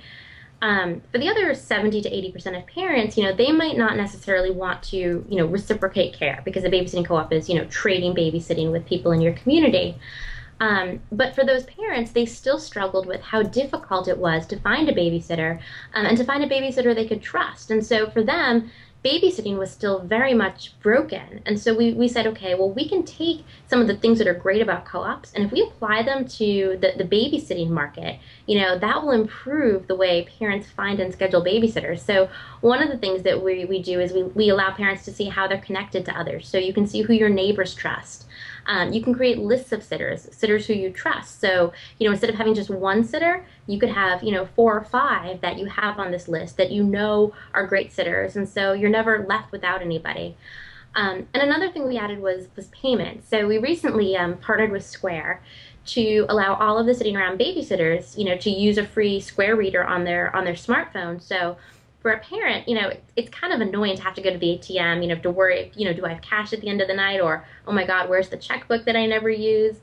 Um, 0.59 1.03
for 1.11 1.19
the 1.19 1.29
other 1.29 1.53
70 1.53 2.01
to 2.01 2.09
80 2.09 2.31
percent 2.31 2.55
of 2.55 2.65
parents, 2.67 3.17
you 3.17 3.23
know 3.23 3.33
they 3.33 3.51
might 3.51 3.77
not 3.77 3.95
necessarily 3.95 4.51
want 4.51 4.83
to 4.83 5.25
you 5.29 5.37
know 5.37 5.45
reciprocate 5.45 6.13
care 6.13 6.41
because 6.43 6.63
a 6.63 6.69
babysitting 6.69 7.05
co-op 7.05 7.31
is 7.31 7.47
you 7.47 7.55
know 7.55 7.65
trading 7.65 8.13
babysitting 8.13 8.71
with 8.71 8.85
people 8.85 9.11
in 9.11 9.21
your 9.21 9.33
community. 9.33 9.97
Um, 10.59 11.01
but 11.11 11.35
for 11.35 11.45
those 11.45 11.65
parents, 11.65 12.11
they 12.11 12.25
still 12.25 12.59
struggled 12.59 13.05
with 13.05 13.21
how 13.21 13.43
difficult 13.43 14.07
it 14.07 14.17
was 14.17 14.47
to 14.47 14.59
find 14.59 14.89
a 14.89 14.93
babysitter 14.93 15.59
um, 15.93 16.05
and 16.05 16.17
to 16.17 16.23
find 16.23 16.43
a 16.43 16.49
babysitter 16.49 16.95
they 16.95 17.07
could 17.07 17.21
trust. 17.21 17.69
And 17.69 17.85
so 17.85 18.09
for 18.09 18.23
them, 18.23 18.71
babysitting 19.03 19.57
was 19.57 19.71
still 19.71 19.99
very 19.99 20.33
much 20.33 20.77
broken. 20.81 21.41
And 21.45 21.59
so 21.59 21.75
we, 21.75 21.93
we 21.93 22.07
said, 22.07 22.27
okay, 22.27 22.55
well, 22.55 22.71
we 22.71 22.87
can 22.87 23.03
take 23.03 23.43
some 23.67 23.79
of 23.79 23.87
the 23.87 23.95
things 23.95 24.17
that 24.17 24.27
are 24.27 24.33
great 24.33 24.61
about 24.61 24.85
co 24.85 25.01
ops, 25.01 25.33
and 25.33 25.45
if 25.45 25.51
we 25.51 25.61
apply 25.61 26.03
them 26.03 26.27
to 26.27 26.77
the, 26.81 26.93
the 26.97 27.03
babysitting 27.03 27.69
market, 27.69 28.19
you 28.45 28.59
know, 28.59 28.77
that 28.77 29.03
will 29.03 29.11
improve 29.11 29.87
the 29.87 29.95
way 29.95 30.27
parents 30.39 30.69
find 30.69 30.99
and 30.99 31.13
schedule 31.13 31.43
babysitters. 31.43 31.99
So, 31.99 32.29
one 32.61 32.81
of 32.81 32.89
the 32.89 32.97
things 32.97 33.23
that 33.23 33.43
we, 33.43 33.65
we 33.65 33.81
do 33.81 33.99
is 33.99 34.11
we, 34.11 34.23
we 34.23 34.49
allow 34.49 34.71
parents 34.71 35.05
to 35.05 35.13
see 35.13 35.25
how 35.25 35.47
they're 35.47 35.59
connected 35.59 36.05
to 36.05 36.19
others. 36.19 36.47
So, 36.47 36.57
you 36.57 36.73
can 36.73 36.87
see 36.87 37.01
who 37.01 37.13
your 37.13 37.29
neighbors 37.29 37.75
trust. 37.75 38.25
Um, 38.67 38.91
you 38.93 39.01
can 39.01 39.15
create 39.15 39.39
lists 39.39 39.71
of 39.71 39.81
sitters, 39.81 40.27
sitters 40.31 40.67
who 40.67 40.73
you 40.73 40.91
trust. 40.91 41.39
So, 41.39 41.73
you 41.99 42.05
know, 42.05 42.11
instead 42.11 42.29
of 42.29 42.35
having 42.35 42.53
just 42.53 42.69
one 42.69 43.03
sitter, 43.03 43.45
you 43.65 43.79
could 43.79 43.89
have, 43.89 44.21
you 44.21 44.31
know, 44.31 44.45
four 44.45 44.77
or 44.77 44.83
five 44.83 45.41
that 45.41 45.57
you 45.57 45.65
have 45.65 45.97
on 45.99 46.11
this 46.11 46.27
list 46.27 46.57
that 46.57 46.71
you 46.71 46.83
know 46.83 47.33
are 47.53 47.65
great 47.65 47.93
sitters. 47.93 48.35
And 48.35 48.47
so 48.47 48.73
you're 48.73 48.89
never 48.89 49.25
left 49.27 49.51
without 49.51 49.81
anybody. 49.81 50.35
Um, 50.95 51.27
and 51.33 51.43
another 51.43 51.71
thing 51.71 51.87
we 51.87 51.97
added 51.97 52.19
was 52.19 52.47
was 52.55 52.67
payment. 52.67 53.27
So 53.27 53.47
we 53.47 53.57
recently 53.57 54.17
um, 54.17 54.37
partnered 54.37 54.71
with 54.71 54.85
Square 54.85 55.41
to 55.87 56.25
allow 56.27 56.55
all 56.55 56.77
of 56.77 56.85
the 56.85 56.93
sitting 56.93 57.15
around 57.15 57.39
babysitters, 57.39 58.17
you 58.17 58.25
know, 58.25 58.35
to 58.37 58.49
use 58.49 58.77
a 58.77 58.85
free 58.85 59.19
Square 59.19 59.55
reader 59.55 59.83
on 59.83 60.03
their 60.03 60.35
on 60.35 60.43
their 60.43 60.55
smartphone. 60.55 61.21
So 61.21 61.57
for 61.99 62.11
a 62.11 62.19
parent, 62.19 62.67
you 62.67 62.75
know, 62.75 62.91
it's 63.15 63.29
kind 63.29 63.53
of 63.53 63.61
annoying 63.61 63.97
to 63.97 64.03
have 64.03 64.13
to 64.15 64.21
go 64.21 64.31
to 64.31 64.37
the 64.37 64.57
ATM, 64.57 65.01
you 65.01 65.07
know, 65.07 65.19
to 65.19 65.31
worry, 65.31 65.71
you 65.75 65.85
know, 65.85 65.93
do 65.93 66.05
I 66.05 66.09
have 66.09 66.21
cash 66.21 66.53
at 66.53 66.61
the 66.61 66.69
end 66.69 66.81
of 66.81 66.87
the 66.87 66.93
night 66.93 67.19
or, 67.19 67.45
oh 67.65 67.71
my 67.71 67.85
God, 67.85 68.09
where's 68.09 68.29
the 68.29 68.37
checkbook 68.37 68.85
that 68.85 68.95
I 68.95 69.05
never 69.05 69.29
use? 69.29 69.77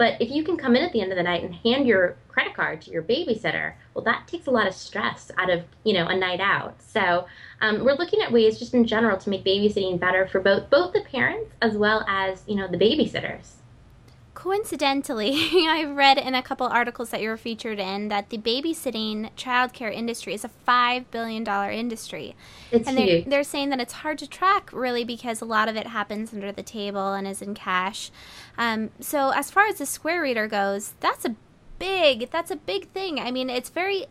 But 0.00 0.18
if 0.18 0.30
you 0.30 0.42
can 0.44 0.56
come 0.56 0.76
in 0.76 0.82
at 0.82 0.92
the 0.92 1.02
end 1.02 1.12
of 1.12 1.18
the 1.18 1.22
night 1.22 1.44
and 1.44 1.54
hand 1.54 1.86
your 1.86 2.16
credit 2.28 2.54
card 2.54 2.80
to 2.80 2.90
your 2.90 3.02
babysitter, 3.02 3.74
well, 3.92 4.02
that 4.04 4.26
takes 4.26 4.46
a 4.46 4.50
lot 4.50 4.66
of 4.66 4.72
stress 4.72 5.30
out 5.36 5.50
of 5.50 5.64
you 5.84 5.92
know 5.92 6.06
a 6.06 6.16
night 6.16 6.40
out. 6.40 6.80
So 6.80 7.26
um, 7.60 7.84
we're 7.84 7.96
looking 7.96 8.22
at 8.22 8.32
ways, 8.32 8.58
just 8.58 8.72
in 8.72 8.86
general, 8.86 9.18
to 9.18 9.28
make 9.28 9.44
babysitting 9.44 10.00
better 10.00 10.26
for 10.26 10.40
both 10.40 10.70
both 10.70 10.94
the 10.94 11.02
parents 11.02 11.50
as 11.60 11.76
well 11.76 12.02
as 12.08 12.42
you 12.46 12.54
know 12.56 12.66
the 12.66 12.78
babysitters. 12.78 13.59
Coincidentally, 14.40 15.66
I've 15.68 15.94
read 15.94 16.16
in 16.16 16.34
a 16.34 16.42
couple 16.42 16.66
articles 16.66 17.10
that 17.10 17.20
you 17.20 17.28
were 17.28 17.36
featured 17.36 17.78
in 17.78 18.08
that 18.08 18.30
the 18.30 18.38
babysitting 18.38 19.28
childcare 19.36 19.92
industry 19.92 20.32
is 20.32 20.44
a 20.44 20.48
five 20.48 21.10
billion 21.10 21.44
dollar 21.44 21.70
industry. 21.70 22.34
It's 22.72 22.88
and 22.88 22.98
huge. 22.98 23.24
They're, 23.24 23.30
they're 23.30 23.44
saying 23.44 23.68
that 23.68 23.80
it's 23.80 23.92
hard 23.92 24.16
to 24.16 24.26
track 24.26 24.70
really 24.72 25.04
because 25.04 25.42
a 25.42 25.44
lot 25.44 25.68
of 25.68 25.76
it 25.76 25.88
happens 25.88 26.32
under 26.32 26.52
the 26.52 26.62
table 26.62 27.12
and 27.12 27.28
is 27.28 27.42
in 27.42 27.52
cash. 27.52 28.10
Um, 28.56 28.88
so 28.98 29.28
as 29.28 29.50
far 29.50 29.66
as 29.66 29.76
the 29.76 29.84
Square 29.84 30.22
Reader 30.22 30.48
goes, 30.48 30.94
that's 31.00 31.26
a 31.26 31.36
big 31.78 32.30
that's 32.30 32.50
a 32.50 32.56
big 32.56 32.88
thing. 32.92 33.20
I 33.20 33.30
mean, 33.30 33.50
it's 33.50 33.68
very 33.68 34.06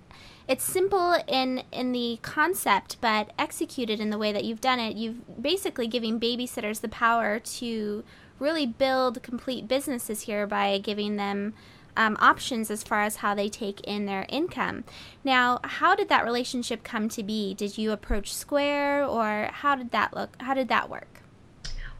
it's 0.47 0.63
simple 0.63 1.15
in 1.27 1.63
in 1.71 1.91
the 1.91 2.19
concept, 2.21 2.97
but 3.01 3.33
executed 3.39 3.99
in 3.99 4.11
the 4.11 4.17
way 4.19 4.31
that 4.31 4.43
you've 4.43 4.61
done 4.61 4.79
it, 4.79 4.95
you've 4.95 5.41
basically 5.41 5.87
giving 5.87 6.19
babysitters 6.19 6.81
the 6.81 6.89
power 6.89 7.39
to 7.39 8.03
really 8.39 8.65
build 8.65 9.21
complete 9.23 9.67
businesses 9.67 10.21
here 10.21 10.47
by 10.47 10.77
giving 10.77 11.15
them 11.17 11.53
um, 11.97 12.15
options 12.19 12.71
as 12.71 12.83
far 12.83 13.01
as 13.03 13.17
how 13.17 13.35
they 13.35 13.49
take 13.49 13.81
in 13.81 14.05
their 14.05 14.25
income. 14.29 14.85
Now, 15.23 15.59
how 15.63 15.95
did 15.95 16.09
that 16.09 16.23
relationship 16.23 16.83
come 16.83 17.09
to 17.09 17.23
be? 17.23 17.53
Did 17.53 17.77
you 17.77 17.91
approach 17.91 18.33
Square, 18.33 19.05
or 19.05 19.49
how 19.51 19.75
did 19.75 19.91
that 19.91 20.15
look? 20.15 20.35
How 20.39 20.53
did 20.53 20.69
that 20.69 20.89
work? 20.89 21.21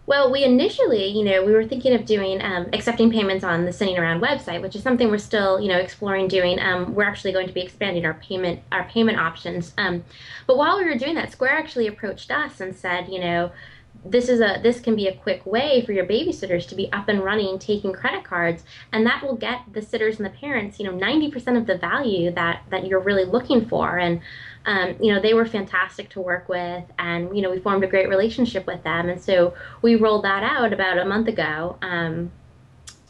Well, 0.10 0.32
we 0.32 0.44
initially, 0.44 1.06
you 1.06 1.24
know, 1.24 1.46
we 1.46 1.52
were 1.52 1.66
thinking 1.66 1.94
of 1.94 2.04
doing 2.04 2.42
um, 2.42 2.68
accepting 2.74 3.12
payments 3.12 3.44
on 3.44 3.66
the 3.66 3.72
Sitting 3.72 3.96
Around 3.96 4.22
website, 4.22 4.60
which 4.60 4.76
is 4.76 4.82
something 4.82 5.12
we're 5.12 5.20
still, 5.20 5.60
you 5.60 5.68
know, 5.68 5.78
exploring 5.78 6.28
doing. 6.28 6.60
Um, 6.60 6.96
we're 6.96 7.04
actually 7.04 7.32
going 7.32 7.46
to 7.46 7.54
be 7.54 7.62
expanding 7.62 8.06
our 8.06 8.16
payment 8.16 8.62
our 8.72 8.86
payment 8.86 9.20
options. 9.20 9.72
Um, 9.78 10.04
but 10.48 10.58
while 10.58 10.80
we 10.80 10.86
were 10.86 10.96
doing 10.96 11.14
that, 11.14 11.32
Square 11.32 11.52
actually 11.52 11.86
approached 11.86 12.32
us 12.32 12.60
and 12.60 12.76
said, 12.76 13.08
you 13.08 13.20
know, 13.20 13.52
this 14.06 14.30
is 14.30 14.40
a 14.40 14.60
this 14.64 14.80
can 14.80 14.96
be 14.96 15.08
a 15.08 15.16
quick 15.16 15.46
way 15.46 15.84
for 15.86 15.92
your 15.92 16.06
babysitters 16.06 16.68
to 16.68 16.76
be 16.76 16.92
up 16.94 17.10
and 17.10 17.24
running 17.24 17.60
taking 17.60 17.92
credit 17.92 18.24
cards 18.24 18.64
and 18.94 19.06
that 19.06 19.22
will 19.22 19.36
get 19.36 19.62
the 19.74 19.82
sitters 19.82 20.18
and 20.18 20.26
the 20.26 20.30
parents 20.30 20.80
you 20.80 20.86
know 20.86 20.94
90% 20.94 21.58
of 21.58 21.66
the 21.66 21.78
value 21.78 22.32
that 22.32 22.64
that 22.70 22.88
you're 22.88 23.02
really 23.02 23.26
looking 23.26 23.68
for 23.68 23.98
and 23.98 24.22
um, 24.66 24.96
you 25.02 25.14
know 25.14 25.22
they 25.22 25.34
were 25.34 25.46
fantastic 25.46 26.10
to 26.10 26.22
work 26.22 26.48
with 26.48 26.84
and 26.98 27.36
you 27.36 27.42
know 27.42 27.52
we 27.52 27.60
formed 27.60 27.84
a 27.84 27.88
great 27.88 28.08
relationship 28.08 28.66
with 28.66 28.82
them 28.84 29.10
and 29.10 29.22
so 29.22 29.54
we 29.82 29.96
rolled 29.96 30.24
that 30.24 30.44
out 30.44 30.72
about 30.72 30.98
a 30.98 31.06
month 31.06 31.28
ago 31.28 31.78
um, 31.82 32.32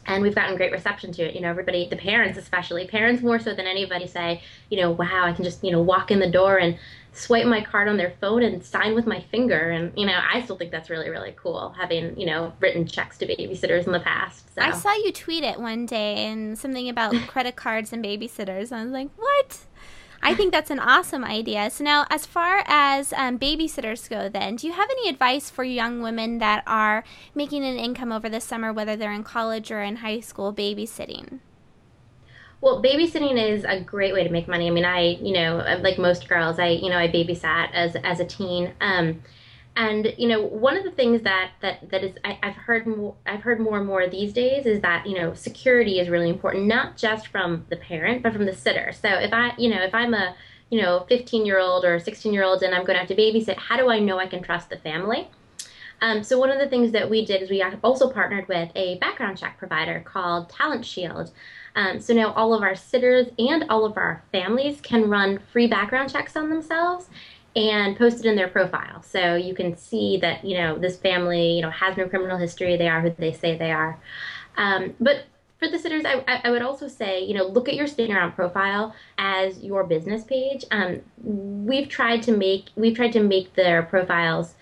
and 0.06 0.22
we've 0.22 0.34
gotten 0.34 0.56
great 0.56 0.72
reception 0.72 1.12
to 1.12 1.22
it. 1.22 1.34
You 1.34 1.40
know, 1.40 1.50
everybody, 1.50 1.88
the 1.88 1.96
parents 1.96 2.36
especially, 2.38 2.86
parents 2.86 3.22
more 3.22 3.38
so 3.38 3.54
than 3.54 3.66
anybody 3.66 4.06
say, 4.06 4.42
you 4.68 4.80
know, 4.80 4.90
wow, 4.90 5.24
I 5.24 5.32
can 5.32 5.44
just, 5.44 5.62
you 5.62 5.70
know, 5.70 5.80
walk 5.80 6.10
in 6.10 6.18
the 6.18 6.30
door 6.30 6.58
and 6.58 6.78
swipe 7.12 7.46
my 7.46 7.62
card 7.62 7.88
on 7.88 7.96
their 7.96 8.14
phone 8.20 8.42
and 8.42 8.64
sign 8.64 8.94
with 8.94 9.06
my 9.06 9.20
finger. 9.30 9.70
And, 9.70 9.92
you 9.96 10.06
know, 10.06 10.20
I 10.32 10.42
still 10.42 10.56
think 10.56 10.70
that's 10.70 10.90
really, 10.90 11.10
really 11.10 11.34
cool 11.36 11.74
having, 11.78 12.18
you 12.18 12.26
know, 12.26 12.52
written 12.60 12.86
checks 12.86 13.18
to 13.18 13.26
babysitters 13.26 13.86
in 13.86 13.92
the 13.92 14.00
past. 14.00 14.54
So. 14.54 14.62
I 14.62 14.70
saw 14.72 14.92
you 14.92 15.12
tweet 15.12 15.44
it 15.44 15.60
one 15.60 15.86
day 15.86 16.26
and 16.26 16.58
something 16.58 16.88
about 16.88 17.14
credit 17.28 17.56
cards 17.56 17.92
and 17.92 18.04
babysitters. 18.04 18.72
I 18.72 18.82
was 18.82 18.92
like, 18.92 19.10
what? 19.16 19.58
I 20.22 20.34
think 20.34 20.52
that's 20.52 20.70
an 20.70 20.78
awesome 20.78 21.24
idea. 21.24 21.70
So 21.70 21.82
now, 21.82 22.06
as 22.10 22.26
far 22.26 22.62
as 22.66 23.14
um, 23.14 23.38
babysitters 23.38 24.08
go, 24.08 24.28
then, 24.28 24.56
do 24.56 24.66
you 24.66 24.74
have 24.74 24.90
any 24.90 25.08
advice 25.08 25.48
for 25.48 25.64
young 25.64 26.02
women 26.02 26.38
that 26.38 26.62
are 26.66 27.04
making 27.34 27.64
an 27.64 27.76
income 27.76 28.12
over 28.12 28.28
the 28.28 28.40
summer, 28.40 28.70
whether 28.70 28.96
they're 28.96 29.12
in 29.12 29.24
college 29.24 29.70
or 29.70 29.80
in 29.80 29.96
high 29.96 30.20
school, 30.20 30.52
babysitting? 30.52 31.40
Well, 32.60 32.82
babysitting 32.82 33.42
is 33.42 33.64
a 33.64 33.80
great 33.80 34.12
way 34.12 34.22
to 34.22 34.30
make 34.30 34.46
money. 34.46 34.66
I 34.66 34.70
mean, 34.70 34.84
I, 34.84 35.16
you 35.22 35.32
know, 35.32 35.78
like 35.80 35.98
most 35.98 36.28
girls, 36.28 36.58
I, 36.58 36.68
you 36.68 36.90
know, 36.90 36.98
I 36.98 37.08
babysat 37.08 37.70
as 37.72 37.96
as 37.96 38.20
a 38.20 38.24
teen. 38.24 38.72
Um, 38.80 39.22
and 39.76 40.12
you 40.18 40.26
know 40.26 40.42
one 40.42 40.76
of 40.76 40.84
the 40.84 40.90
things 40.90 41.22
that 41.22 41.52
that 41.62 41.88
that 41.90 42.02
is 42.02 42.16
I, 42.24 42.38
have 42.42 42.56
heard 42.56 42.86
more 42.86 43.14
i've 43.24 43.42
heard 43.42 43.60
more 43.60 43.78
and 43.78 43.86
more 43.86 44.08
these 44.08 44.32
days 44.32 44.66
is 44.66 44.80
that 44.80 45.06
you 45.06 45.16
know 45.16 45.32
security 45.34 46.00
is 46.00 46.08
really 46.08 46.28
important 46.28 46.66
not 46.66 46.96
just 46.96 47.28
from 47.28 47.64
the 47.68 47.76
parent 47.76 48.22
but 48.22 48.32
from 48.32 48.46
the 48.46 48.54
sitter 48.54 48.92
so 48.92 49.08
if 49.08 49.32
i 49.32 49.52
you 49.56 49.70
know 49.70 49.80
if 49.80 49.94
i'm 49.94 50.12
a 50.12 50.34
you 50.70 50.82
know 50.82 51.06
15 51.08 51.46
year 51.46 51.58
old 51.58 51.84
or 51.84 52.00
16 52.00 52.32
year 52.32 52.42
old 52.42 52.62
and 52.62 52.74
i'm 52.74 52.84
going 52.84 52.94
to 52.94 52.98
have 52.98 53.08
to 53.08 53.14
babysit 53.14 53.56
how 53.56 53.76
do 53.76 53.88
i 53.90 53.98
know 53.98 54.18
i 54.18 54.26
can 54.26 54.42
trust 54.42 54.70
the 54.70 54.76
family 54.76 55.28
um, 56.02 56.24
so 56.24 56.38
one 56.38 56.50
of 56.50 56.58
the 56.58 56.66
things 56.66 56.92
that 56.92 57.10
we 57.10 57.26
did 57.26 57.42
is 57.42 57.50
we 57.50 57.62
also 57.84 58.10
partnered 58.10 58.48
with 58.48 58.70
a 58.74 58.96
background 58.98 59.38
check 59.38 59.58
provider 59.58 60.00
called 60.00 60.48
talent 60.48 60.84
shield 60.84 61.30
um, 61.74 62.00
so 62.00 62.14
now 62.14 62.32
all 62.32 62.54
of 62.54 62.62
our 62.62 62.74
sitters 62.74 63.28
and 63.38 63.64
all 63.68 63.84
of 63.84 63.96
our 63.96 64.22
families 64.32 64.80
can 64.80 65.08
run 65.08 65.38
free 65.52 65.66
background 65.66 66.12
checks 66.12 66.36
on 66.36 66.50
themselves 66.50 67.08
and 67.56 67.96
post 67.96 68.20
it 68.20 68.26
in 68.26 68.36
their 68.36 68.48
profile. 68.48 69.02
So 69.02 69.34
you 69.34 69.54
can 69.54 69.76
see 69.76 70.18
that, 70.18 70.44
you 70.44 70.56
know, 70.56 70.78
this 70.78 70.96
family, 70.96 71.52
you 71.52 71.62
know, 71.62 71.70
has 71.70 71.96
no 71.96 72.08
criminal 72.08 72.36
history. 72.36 72.76
They 72.76 72.88
are 72.88 73.00
who 73.00 73.10
they 73.10 73.32
say 73.32 73.56
they 73.56 73.72
are. 73.72 73.98
Um, 74.56 74.94
but 75.00 75.24
for 75.58 75.68
the 75.68 75.78
sitters, 75.78 76.04
I, 76.06 76.40
I, 76.44 76.50
would 76.50 76.62
also 76.62 76.88
say, 76.88 77.22
you 77.22 77.34
know, 77.34 77.46
look 77.46 77.68
at 77.68 77.74
your 77.74 77.86
sitting 77.86 78.14
around 78.14 78.32
profile 78.32 78.94
as 79.18 79.62
your 79.62 79.84
business 79.84 80.24
page. 80.24 80.64
Um, 80.70 81.02
we've 81.22 81.88
tried 81.88 82.22
to 82.24 82.32
make 82.32 82.70
we've 82.76 82.96
tried 82.96 83.12
to 83.12 83.20
make 83.20 83.54
their 83.54 83.82
profiles 83.82 84.54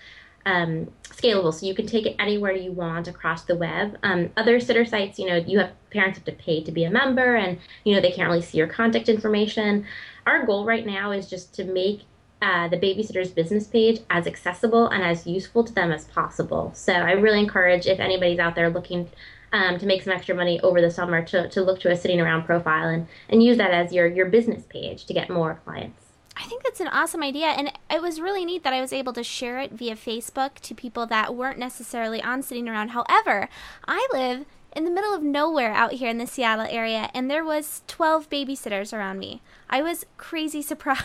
um, 0.49 0.91
scalable, 1.05 1.53
so 1.53 1.67
you 1.67 1.75
can 1.75 1.87
take 1.87 2.07
it 2.07 2.17
anywhere 2.19 2.53
you 2.53 2.73
want 2.73 3.07
across 3.07 3.43
the 3.43 3.55
web. 3.55 3.99
Um, 4.03 4.31
other 4.37 4.59
sitter 4.61 4.87
sites, 4.87 5.19
you 5.19 5.27
know, 5.27 5.37
you 5.37 5.59
have 5.59 5.73
parents 5.91 6.19
have 6.19 6.25
to 6.25 6.33
pay 6.33 6.63
to 6.65 6.73
be 6.73 6.85
a 6.85 6.91
member, 6.91 7.37
and 7.37 7.59
you 7.85 7.95
know 7.95 8.01
they 8.01 8.13
can't 8.13 8.29
really 8.29 8.43
see 8.43 8.57
your 8.57 8.67
contact 8.67 9.11
information. 9.11 9.85
Our 10.27 10.47
goal 10.47 10.65
right 10.65 10.87
now 10.87 11.11
is 11.11 11.29
just 11.29 11.55
to 11.57 11.65
make 11.65 12.01
uh, 12.41 12.69
the 12.69 12.79
babysitter's 12.79 13.31
business 13.31 13.67
page 13.67 14.01
as 14.09 14.27
accessible 14.27 14.89
and 14.89 15.03
as 15.03 15.27
useful 15.27 15.65
to 15.65 15.73
them 15.73 15.93
as 15.93 16.05
possible. 16.05 16.73
So 16.75 16.95
I 16.95 17.13
really 17.13 17.41
encourage 17.41 17.87
if 17.87 18.01
anybody's 18.01 18.39
out 18.39 18.55
there 18.55 18.71
looking 18.71 19.11
um, 19.53 19.79
to 19.79 19.87
make 19.87 20.03
some 20.03 20.13
extra 20.13 20.35
money 20.35 20.61
over 20.61 20.81
the 20.81 20.91
summer 20.91 21.23
to, 21.27 21.49
to 21.49 21.63
look 21.63 21.81
to 21.81 21.91
a 21.91 21.97
sitting 21.97 22.21
around 22.21 22.45
profile 22.45 22.89
and, 22.89 23.07
and 23.29 23.43
use 23.43 23.59
that 23.59 23.73
as 23.73 23.93
your, 23.93 24.07
your 24.07 24.27
business 24.27 24.65
page 24.69 25.05
to 25.07 25.15
get 25.15 25.31
more 25.31 25.61
clients. 25.65 26.08
I 26.39 26.45
think 26.45 26.63
that's 26.63 26.81
an 26.81 26.89
awesome 26.89 27.23
idea. 27.23 27.49
And 27.49 27.73
it 27.91 28.01
was 28.01 28.21
really 28.21 28.45
neat 28.45 28.63
that 28.63 28.73
I 28.73 28.81
was 28.81 28.93
able 28.93 29.13
to 29.15 29.25
share 29.25 29.59
it 29.59 29.73
via 29.73 29.97
Facebook 29.97 30.55
to 30.61 30.75
people 30.75 31.05
that 31.07 31.35
weren't 31.35 31.59
necessarily 31.59 32.23
on 32.23 32.43
sitting 32.43 32.69
around. 32.69 32.91
However, 32.91 33.49
I 33.87 34.07
live 34.13 34.47
in 34.77 34.85
the 34.85 34.91
middle 34.91 35.15
of 35.15 35.23
nowhere 35.23 35.73
out 35.73 35.95
here 35.95 36.09
in 36.09 36.19
the 36.19 36.27
Seattle 36.27 36.67
area, 36.69 37.11
and 37.13 37.29
there 37.29 37.45
was 37.45 37.83
12 37.89 38.31
babysitters 38.31 38.97
around 38.97 39.19
me. 39.19 39.43
I 39.69 39.83
was 39.83 40.07
crazy 40.17 40.63
surprised. 40.63 41.01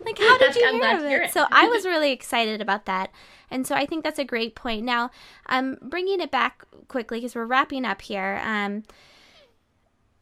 like, 0.00 0.18
how 0.18 0.38
did 0.38 0.56
you 0.56 0.80
hear 0.80 0.96
of 0.96 1.04
it? 1.04 1.32
so 1.32 1.46
I 1.50 1.68
was 1.68 1.84
really 1.84 2.12
excited 2.12 2.60
about 2.62 2.86
that. 2.86 3.10
And 3.50 3.66
so 3.66 3.74
I 3.74 3.84
think 3.84 4.02
that's 4.02 4.18
a 4.18 4.24
great 4.24 4.54
point. 4.54 4.82
Now, 4.84 5.10
um, 5.46 5.76
bringing 5.82 6.20
it 6.20 6.30
back 6.30 6.64
quickly 6.88 7.18
because 7.18 7.34
we're 7.34 7.44
wrapping 7.44 7.84
up 7.84 8.00
here. 8.00 8.40
Um, 8.42 8.84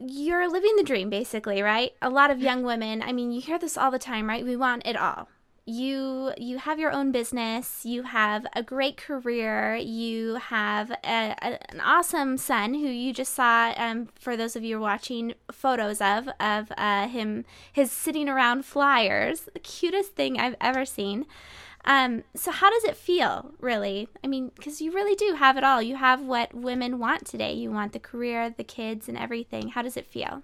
you're 0.00 0.50
living 0.50 0.76
the 0.76 0.82
dream, 0.82 1.10
basically, 1.10 1.62
right? 1.62 1.92
A 2.00 2.10
lot 2.10 2.30
of 2.30 2.40
young 2.40 2.62
women. 2.62 3.02
I 3.02 3.12
mean, 3.12 3.32
you 3.32 3.40
hear 3.40 3.58
this 3.58 3.76
all 3.76 3.90
the 3.90 3.98
time, 3.98 4.28
right? 4.28 4.44
We 4.44 4.56
want 4.56 4.86
it 4.86 4.96
all 4.96 5.28
you 5.70 6.32
you 6.36 6.58
have 6.58 6.78
your 6.78 6.90
own 6.90 7.12
business 7.12 7.84
you 7.84 8.02
have 8.02 8.46
a 8.56 8.62
great 8.62 8.96
career 8.96 9.76
you 9.76 10.34
have 10.34 10.90
a, 10.90 10.96
a, 11.42 11.70
an 11.70 11.80
awesome 11.80 12.36
son 12.36 12.74
who 12.74 12.86
you 12.86 13.12
just 13.12 13.34
saw 13.34 13.72
um, 13.76 14.08
for 14.18 14.36
those 14.36 14.56
of 14.56 14.64
you 14.64 14.80
watching 14.80 15.34
photos 15.52 16.00
of 16.00 16.28
of 16.40 16.72
uh, 16.76 17.06
him 17.06 17.44
his 17.72 17.92
sitting 17.92 18.28
around 18.28 18.64
flyers 18.64 19.42
the 19.52 19.60
cutest 19.60 20.16
thing 20.16 20.40
i've 20.40 20.56
ever 20.60 20.84
seen 20.84 21.26
um, 21.84 22.22
so 22.34 22.50
how 22.50 22.70
does 22.70 22.84
it 22.84 22.96
feel 22.96 23.52
really 23.58 24.08
i 24.22 24.26
mean 24.26 24.50
because 24.54 24.80
you 24.80 24.92
really 24.92 25.14
do 25.14 25.34
have 25.34 25.56
it 25.56 25.64
all 25.64 25.80
you 25.82 25.96
have 25.96 26.22
what 26.22 26.54
women 26.54 26.98
want 26.98 27.26
today 27.26 27.52
you 27.52 27.70
want 27.70 27.92
the 27.92 27.98
career 27.98 28.50
the 28.50 28.64
kids 28.64 29.08
and 29.08 29.16
everything 29.16 29.68
how 29.68 29.82
does 29.82 29.96
it 29.96 30.06
feel 30.06 30.42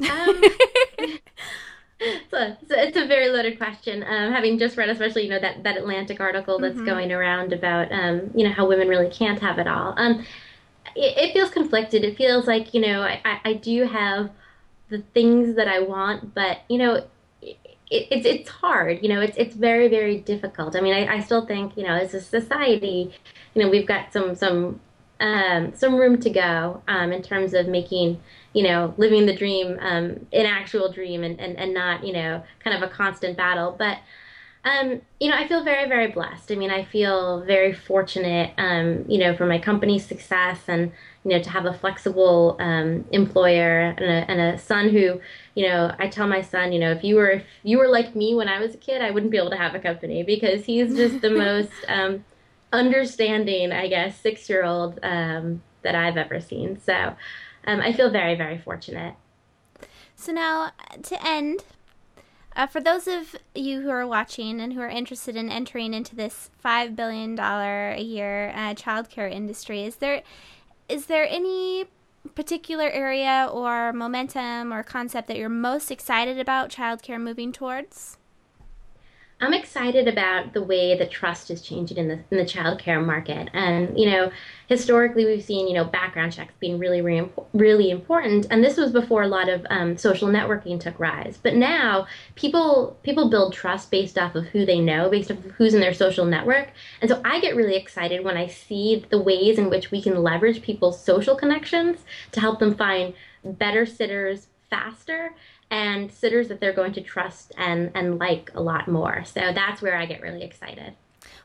um, 0.00 0.42
it's, 2.00 2.32
a, 2.32 2.58
it's 2.70 2.96
a 2.96 3.06
very 3.06 3.28
loaded 3.28 3.58
question. 3.58 4.02
Um, 4.02 4.32
having 4.32 4.58
just 4.58 4.76
read, 4.76 4.88
especially 4.88 5.24
you 5.24 5.30
know 5.30 5.40
that 5.40 5.62
that 5.62 5.76
Atlantic 5.76 6.20
article 6.20 6.58
that's 6.58 6.76
mm-hmm. 6.76 6.86
going 6.86 7.12
around 7.12 7.52
about 7.52 7.92
um, 7.92 8.30
you 8.34 8.44
know 8.46 8.52
how 8.52 8.66
women 8.66 8.88
really 8.88 9.10
can't 9.10 9.40
have 9.40 9.58
it 9.58 9.66
all. 9.66 9.94
Um, 9.96 10.24
it, 10.96 11.16
it, 11.16 11.32
feels 11.32 11.50
conflicted. 11.50 12.04
It 12.04 12.16
feels 12.16 12.46
like 12.46 12.74
you 12.74 12.80
know 12.80 13.02
I, 13.02 13.20
I, 13.24 13.40
I, 13.44 13.52
do 13.54 13.84
have 13.84 14.30
the 14.90 14.98
things 15.14 15.56
that 15.56 15.68
I 15.68 15.80
want, 15.80 16.34
but 16.34 16.58
you 16.68 16.78
know 16.78 17.04
it, 17.90 18.08
it's 18.10 18.26
it's 18.26 18.48
hard. 18.48 19.02
You 19.02 19.08
know 19.08 19.20
it's 19.20 19.36
it's 19.36 19.54
very 19.54 19.88
very 19.88 20.18
difficult. 20.18 20.76
I 20.76 20.80
mean 20.80 20.94
I, 20.94 21.16
I 21.16 21.20
still 21.20 21.46
think 21.46 21.76
you 21.76 21.84
know 21.84 21.94
as 21.94 22.14
a 22.14 22.20
society, 22.20 23.14
you 23.54 23.62
know 23.62 23.68
we've 23.68 23.86
got 23.86 24.12
some 24.12 24.34
some 24.34 24.80
um, 25.20 25.72
some 25.74 25.94
room 25.94 26.20
to 26.20 26.30
go 26.30 26.82
um, 26.88 27.12
in 27.12 27.22
terms 27.22 27.54
of 27.54 27.68
making 27.68 28.20
you 28.54 28.62
know, 28.62 28.94
living 28.96 29.26
the 29.26 29.34
dream, 29.34 29.76
um, 29.80 30.26
an 30.32 30.46
actual 30.46 30.90
dream 30.90 31.24
and, 31.24 31.38
and, 31.40 31.58
and 31.58 31.74
not, 31.74 32.04
you 32.04 32.12
know, 32.12 32.42
kind 32.62 32.74
of 32.74 32.88
a 32.88 32.92
constant 32.92 33.36
battle. 33.36 33.74
But 33.76 33.98
Um, 34.64 35.02
you 35.20 35.28
know, 35.28 35.36
I 35.36 35.46
feel 35.46 35.62
very, 35.62 35.86
very 35.88 36.06
blessed. 36.06 36.50
I 36.50 36.54
mean, 36.54 36.70
I 36.70 36.84
feel 36.84 37.42
very 37.42 37.74
fortunate, 37.74 38.54
um, 38.56 39.04
you 39.06 39.18
know, 39.18 39.36
for 39.36 39.44
my 39.44 39.58
company's 39.58 40.06
success 40.06 40.58
and, 40.68 40.90
you 41.22 41.32
know, 41.32 41.42
to 41.42 41.50
have 41.50 41.66
a 41.66 41.74
flexible 41.74 42.56
um, 42.58 43.04
employer 43.12 43.80
and 43.80 44.00
a, 44.00 44.30
and 44.30 44.40
a 44.40 44.58
son 44.58 44.88
who, 44.88 45.20
you 45.54 45.68
know, 45.68 45.94
I 45.98 46.08
tell 46.08 46.26
my 46.26 46.40
son, 46.40 46.72
you 46.72 46.78
know, 46.78 46.92
if 46.92 47.04
you 47.04 47.16
were 47.16 47.30
if 47.30 47.44
you 47.62 47.76
were 47.76 47.88
like 47.88 48.16
me 48.16 48.34
when 48.34 48.48
I 48.48 48.58
was 48.58 48.74
a 48.74 48.78
kid, 48.78 49.02
I 49.02 49.10
wouldn't 49.10 49.30
be 49.30 49.36
able 49.36 49.50
to 49.50 49.58
have 49.58 49.74
a 49.74 49.78
company 49.78 50.22
because 50.22 50.64
he's 50.64 50.96
just 50.96 51.20
the 51.20 51.30
most 51.46 51.70
um, 51.86 52.24
understanding, 52.72 53.70
I 53.70 53.88
guess, 53.88 54.18
six 54.18 54.48
year 54.48 54.64
old 54.64 54.98
um, 55.02 55.62
that 55.82 55.94
I've 55.94 56.16
ever 56.16 56.40
seen. 56.40 56.80
So 56.80 57.14
um, 57.66 57.80
I 57.82 57.92
feel 57.92 58.08
very, 58.08 58.34
very 58.34 58.56
fortunate. 58.56 59.14
So 60.16 60.32
now 60.32 60.72
to 61.02 61.26
end, 61.26 61.64
uh, 62.56 62.66
for 62.66 62.80
those 62.80 63.06
of 63.06 63.36
you 63.54 63.80
who 63.80 63.90
are 63.90 64.06
watching 64.06 64.60
and 64.60 64.72
who 64.72 64.80
are 64.80 64.88
interested 64.88 65.36
in 65.36 65.50
entering 65.50 65.92
into 65.94 66.14
this 66.14 66.50
five 66.58 66.94
billion 66.94 67.34
dollar 67.34 67.90
a 67.90 68.00
year 68.00 68.50
uh, 68.54 68.74
childcare 68.74 69.30
industry, 69.30 69.84
is 69.84 69.96
there 69.96 70.22
is 70.88 71.06
there 71.06 71.26
any 71.28 71.86
particular 72.34 72.88
area 72.90 73.48
or 73.52 73.92
momentum 73.92 74.72
or 74.72 74.82
concept 74.82 75.28
that 75.28 75.36
you're 75.36 75.48
most 75.48 75.90
excited 75.90 76.38
about 76.38 76.70
childcare 76.70 77.20
moving 77.20 77.52
towards? 77.52 78.18
I'm 79.40 79.52
excited 79.52 80.06
about 80.06 80.52
the 80.52 80.62
way 80.62 80.96
that 80.96 81.10
trust 81.10 81.50
is 81.50 81.60
changing 81.60 81.98
in 81.98 82.08
the 82.08 82.14
in 82.30 82.38
the 82.38 82.44
childcare 82.44 83.04
market. 83.04 83.50
And 83.52 83.98
you 83.98 84.08
know, 84.08 84.30
historically 84.68 85.24
we've 85.26 85.42
seen 85.42 85.66
you 85.66 85.74
know 85.74 85.84
background 85.84 86.32
checks 86.32 86.54
being 86.60 86.78
really 86.78 87.02
really, 87.02 87.28
really 87.52 87.90
important, 87.90 88.46
and 88.50 88.62
this 88.62 88.76
was 88.76 88.92
before 88.92 89.22
a 89.22 89.28
lot 89.28 89.48
of 89.48 89.66
um, 89.70 89.96
social 89.98 90.28
networking 90.28 90.80
took 90.80 90.98
rise. 91.00 91.38
But 91.42 91.56
now 91.56 92.06
people 92.36 92.96
people 93.02 93.28
build 93.28 93.52
trust 93.52 93.90
based 93.90 94.18
off 94.18 94.34
of 94.36 94.46
who 94.46 94.64
they 94.64 94.80
know, 94.80 95.10
based 95.10 95.30
off 95.30 95.44
of 95.44 95.50
who's 95.52 95.74
in 95.74 95.80
their 95.80 95.94
social 95.94 96.24
network. 96.24 96.70
And 97.00 97.10
so 97.10 97.20
I 97.24 97.40
get 97.40 97.56
really 97.56 97.76
excited 97.76 98.24
when 98.24 98.36
I 98.36 98.46
see 98.46 99.04
the 99.10 99.20
ways 99.20 99.58
in 99.58 99.68
which 99.68 99.90
we 99.90 100.00
can 100.00 100.22
leverage 100.22 100.62
people's 100.62 101.02
social 101.02 101.34
connections 101.34 102.04
to 102.32 102.40
help 102.40 102.60
them 102.60 102.76
find 102.76 103.14
better 103.44 103.84
sitters 103.84 104.46
faster 104.70 105.34
and 105.74 106.12
sitters 106.12 106.46
that 106.46 106.60
they're 106.60 106.72
going 106.72 106.92
to 106.92 107.00
trust 107.00 107.52
and, 107.58 107.90
and 107.96 108.16
like 108.16 108.48
a 108.54 108.62
lot 108.62 108.86
more. 108.86 109.24
So 109.24 109.40
that's 109.52 109.82
where 109.82 109.96
I 109.96 110.06
get 110.06 110.22
really 110.22 110.44
excited. 110.44 110.94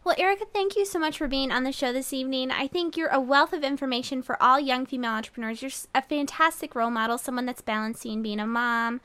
Well, 0.04 0.14
Erica, 0.20 0.46
thank 0.54 0.76
you 0.76 0.86
so 0.86 1.00
much 1.00 1.18
for 1.18 1.28
being 1.28 1.52
on 1.52 1.64
the 1.64 1.72
show 1.72 1.92
this 1.92 2.14
evening. 2.14 2.52
I 2.52 2.68
think 2.68 2.96
you're 2.96 3.10
a 3.10 3.20
wealth 3.20 3.54
of 3.54 3.64
information 3.64 4.22
for 4.22 4.42
all 4.42 4.60
young 4.60 4.86
female 4.86 5.14
entrepreneurs. 5.14 5.64
You're 5.64 5.72
a 5.96 6.04
fantastic 6.04 6.76
role 6.76 6.92
model, 6.92 7.18
someone 7.18 7.48
that's 7.48 7.64
balancing 7.64 8.22
being 8.22 8.40
a 8.40 8.46
mom, 8.46 9.02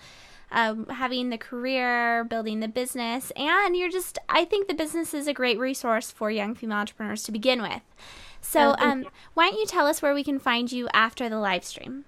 um, 0.52 0.86
having 0.88 1.30
the 1.30 1.38
career, 1.38 2.22
building 2.24 2.60
the 2.60 2.68
business, 2.68 3.32
and 3.34 3.74
you're 3.74 3.90
just, 3.90 4.18
I 4.28 4.44
think 4.44 4.68
the 4.68 4.74
business 4.74 5.14
is 5.14 5.26
a 5.26 5.32
great 5.32 5.58
resource 5.58 6.10
for 6.10 6.30
young 6.30 6.54
female 6.54 6.78
entrepreneurs 6.78 7.22
to 7.22 7.32
begin 7.32 7.62
with. 7.62 7.80
So, 8.42 8.76
oh, 8.78 8.86
um, 8.86 9.06
why 9.32 9.48
don't 9.48 9.58
you 9.58 9.66
tell 9.66 9.86
us 9.86 10.02
where 10.02 10.12
we 10.12 10.22
can 10.22 10.38
find 10.38 10.70
you 10.70 10.86
after 10.92 11.30
the 11.30 11.38
live 11.38 11.64
stream? 11.64 12.04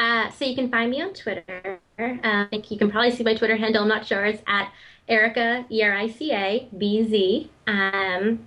Uh, 0.00 0.30
so 0.30 0.46
you 0.46 0.54
can 0.54 0.70
find 0.70 0.90
me 0.90 1.02
on 1.02 1.12
Twitter. 1.12 1.78
Uh, 1.98 2.16
I 2.22 2.46
think 2.48 2.70
you 2.70 2.78
can 2.78 2.90
probably 2.90 3.10
see 3.10 3.22
my 3.22 3.34
Twitter 3.34 3.54
handle. 3.54 3.82
I'm 3.82 3.88
not 3.88 4.06
sure. 4.06 4.24
It's 4.24 4.42
at 4.46 4.72
Erica, 5.06 5.66
E 5.70 5.82
R 5.82 5.94
I 5.94 6.08
C 6.08 6.32
A 6.32 6.68
B 6.76 7.06
Z. 7.06 7.50
Um, 7.66 8.46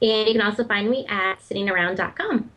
and 0.00 0.26
you 0.26 0.32
can 0.32 0.40
also 0.40 0.64
find 0.64 0.88
me 0.88 1.04
at 1.06 1.40
sittingaround.com. 1.40 2.50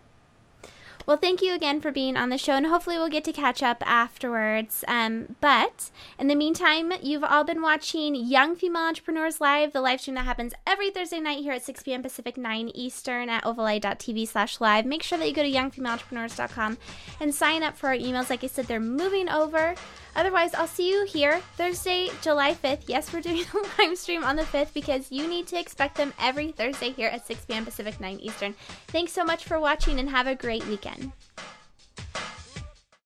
Well, 1.08 1.16
thank 1.16 1.42
you 1.42 1.56
again 1.56 1.80
for 1.80 1.90
being 1.90 2.18
on 2.18 2.28
the 2.28 2.38
show, 2.38 2.52
and 2.52 2.66
hopefully 2.66 2.98
we'll 2.98 3.08
get 3.08 3.24
to 3.24 3.32
catch 3.32 3.64
up 3.64 3.82
afterwards. 3.88 4.84
Um, 4.90 5.38
but 5.40 5.90
in 6.20 6.28
the 6.28 6.36
meantime, 6.36 6.92
you've 7.02 7.24
all 7.24 7.46
been 7.46 7.62
watching 7.62 8.14
Young 8.14 8.58
Female 8.58 8.82
Entrepreneurs 8.82 9.40
Live, 9.40 9.72
the 9.72 9.80
live 9.80 10.02
stream 10.02 10.16
that 10.16 10.26
happens 10.26 10.54
every 10.68 10.92
Thursday 10.92 11.22
night 11.22 11.40
here 11.40 11.54
at 11.54 11.64
6 11.64 11.82
p.m. 11.84 12.04
Pacific, 12.04 12.36
9 12.36 12.72
Eastern 12.76 13.30
at 13.30 13.46
ovaleye.tv 13.46 14.28
slash 14.28 14.60
live. 14.60 14.86
Make 14.86 15.02
sure 15.02 15.18
that 15.18 15.30
you 15.30 15.34
go 15.34 15.44
to 15.44 15.50
youngfemaleentrepreneurs.com 15.50 16.78
and 17.22 17.34
sign 17.34 17.64
up 17.64 17.78
for 17.78 17.88
our 17.88 17.96
emails. 17.96 18.30
Like 18.30 18.44
I 18.44 18.48
said, 18.48 18.66
they're 18.66 18.82
moving 18.82 19.30
over. 19.30 19.76
Otherwise, 20.18 20.56
I'll 20.56 20.68
see 20.68 20.90
you 20.90 21.06
here 21.06 21.40
Thursday, 21.56 22.10
July 22.22 22.56
5th. 22.56 22.86
Yes, 22.88 23.14
we're 23.14 23.22
doing 23.22 23.46
a 23.54 23.82
live 23.82 23.98
stream 23.98 24.24
on 24.24 24.36
the 24.36 24.42
5th 24.42 24.74
because 24.74 25.12
you 25.12 25.28
need 25.28 25.46
to 25.48 25.60
expect 25.60 25.96
them 25.96 26.12
every 26.20 26.52
Thursday 26.52 26.90
here 26.90 27.10
at 27.10 27.28
6 27.28 27.46
p.m. 27.46 27.64
Pacific, 27.64 28.00
9 28.00 28.20
Eastern. 28.20 28.56
Thanks 28.88 29.14
so 29.14 29.24
much 29.24 29.46
for 29.46 29.60
watching 29.60 30.00
and 30.00 30.10
have 30.10 30.26
a 30.26 30.34
great 30.34 30.66
weekend. 30.66 31.12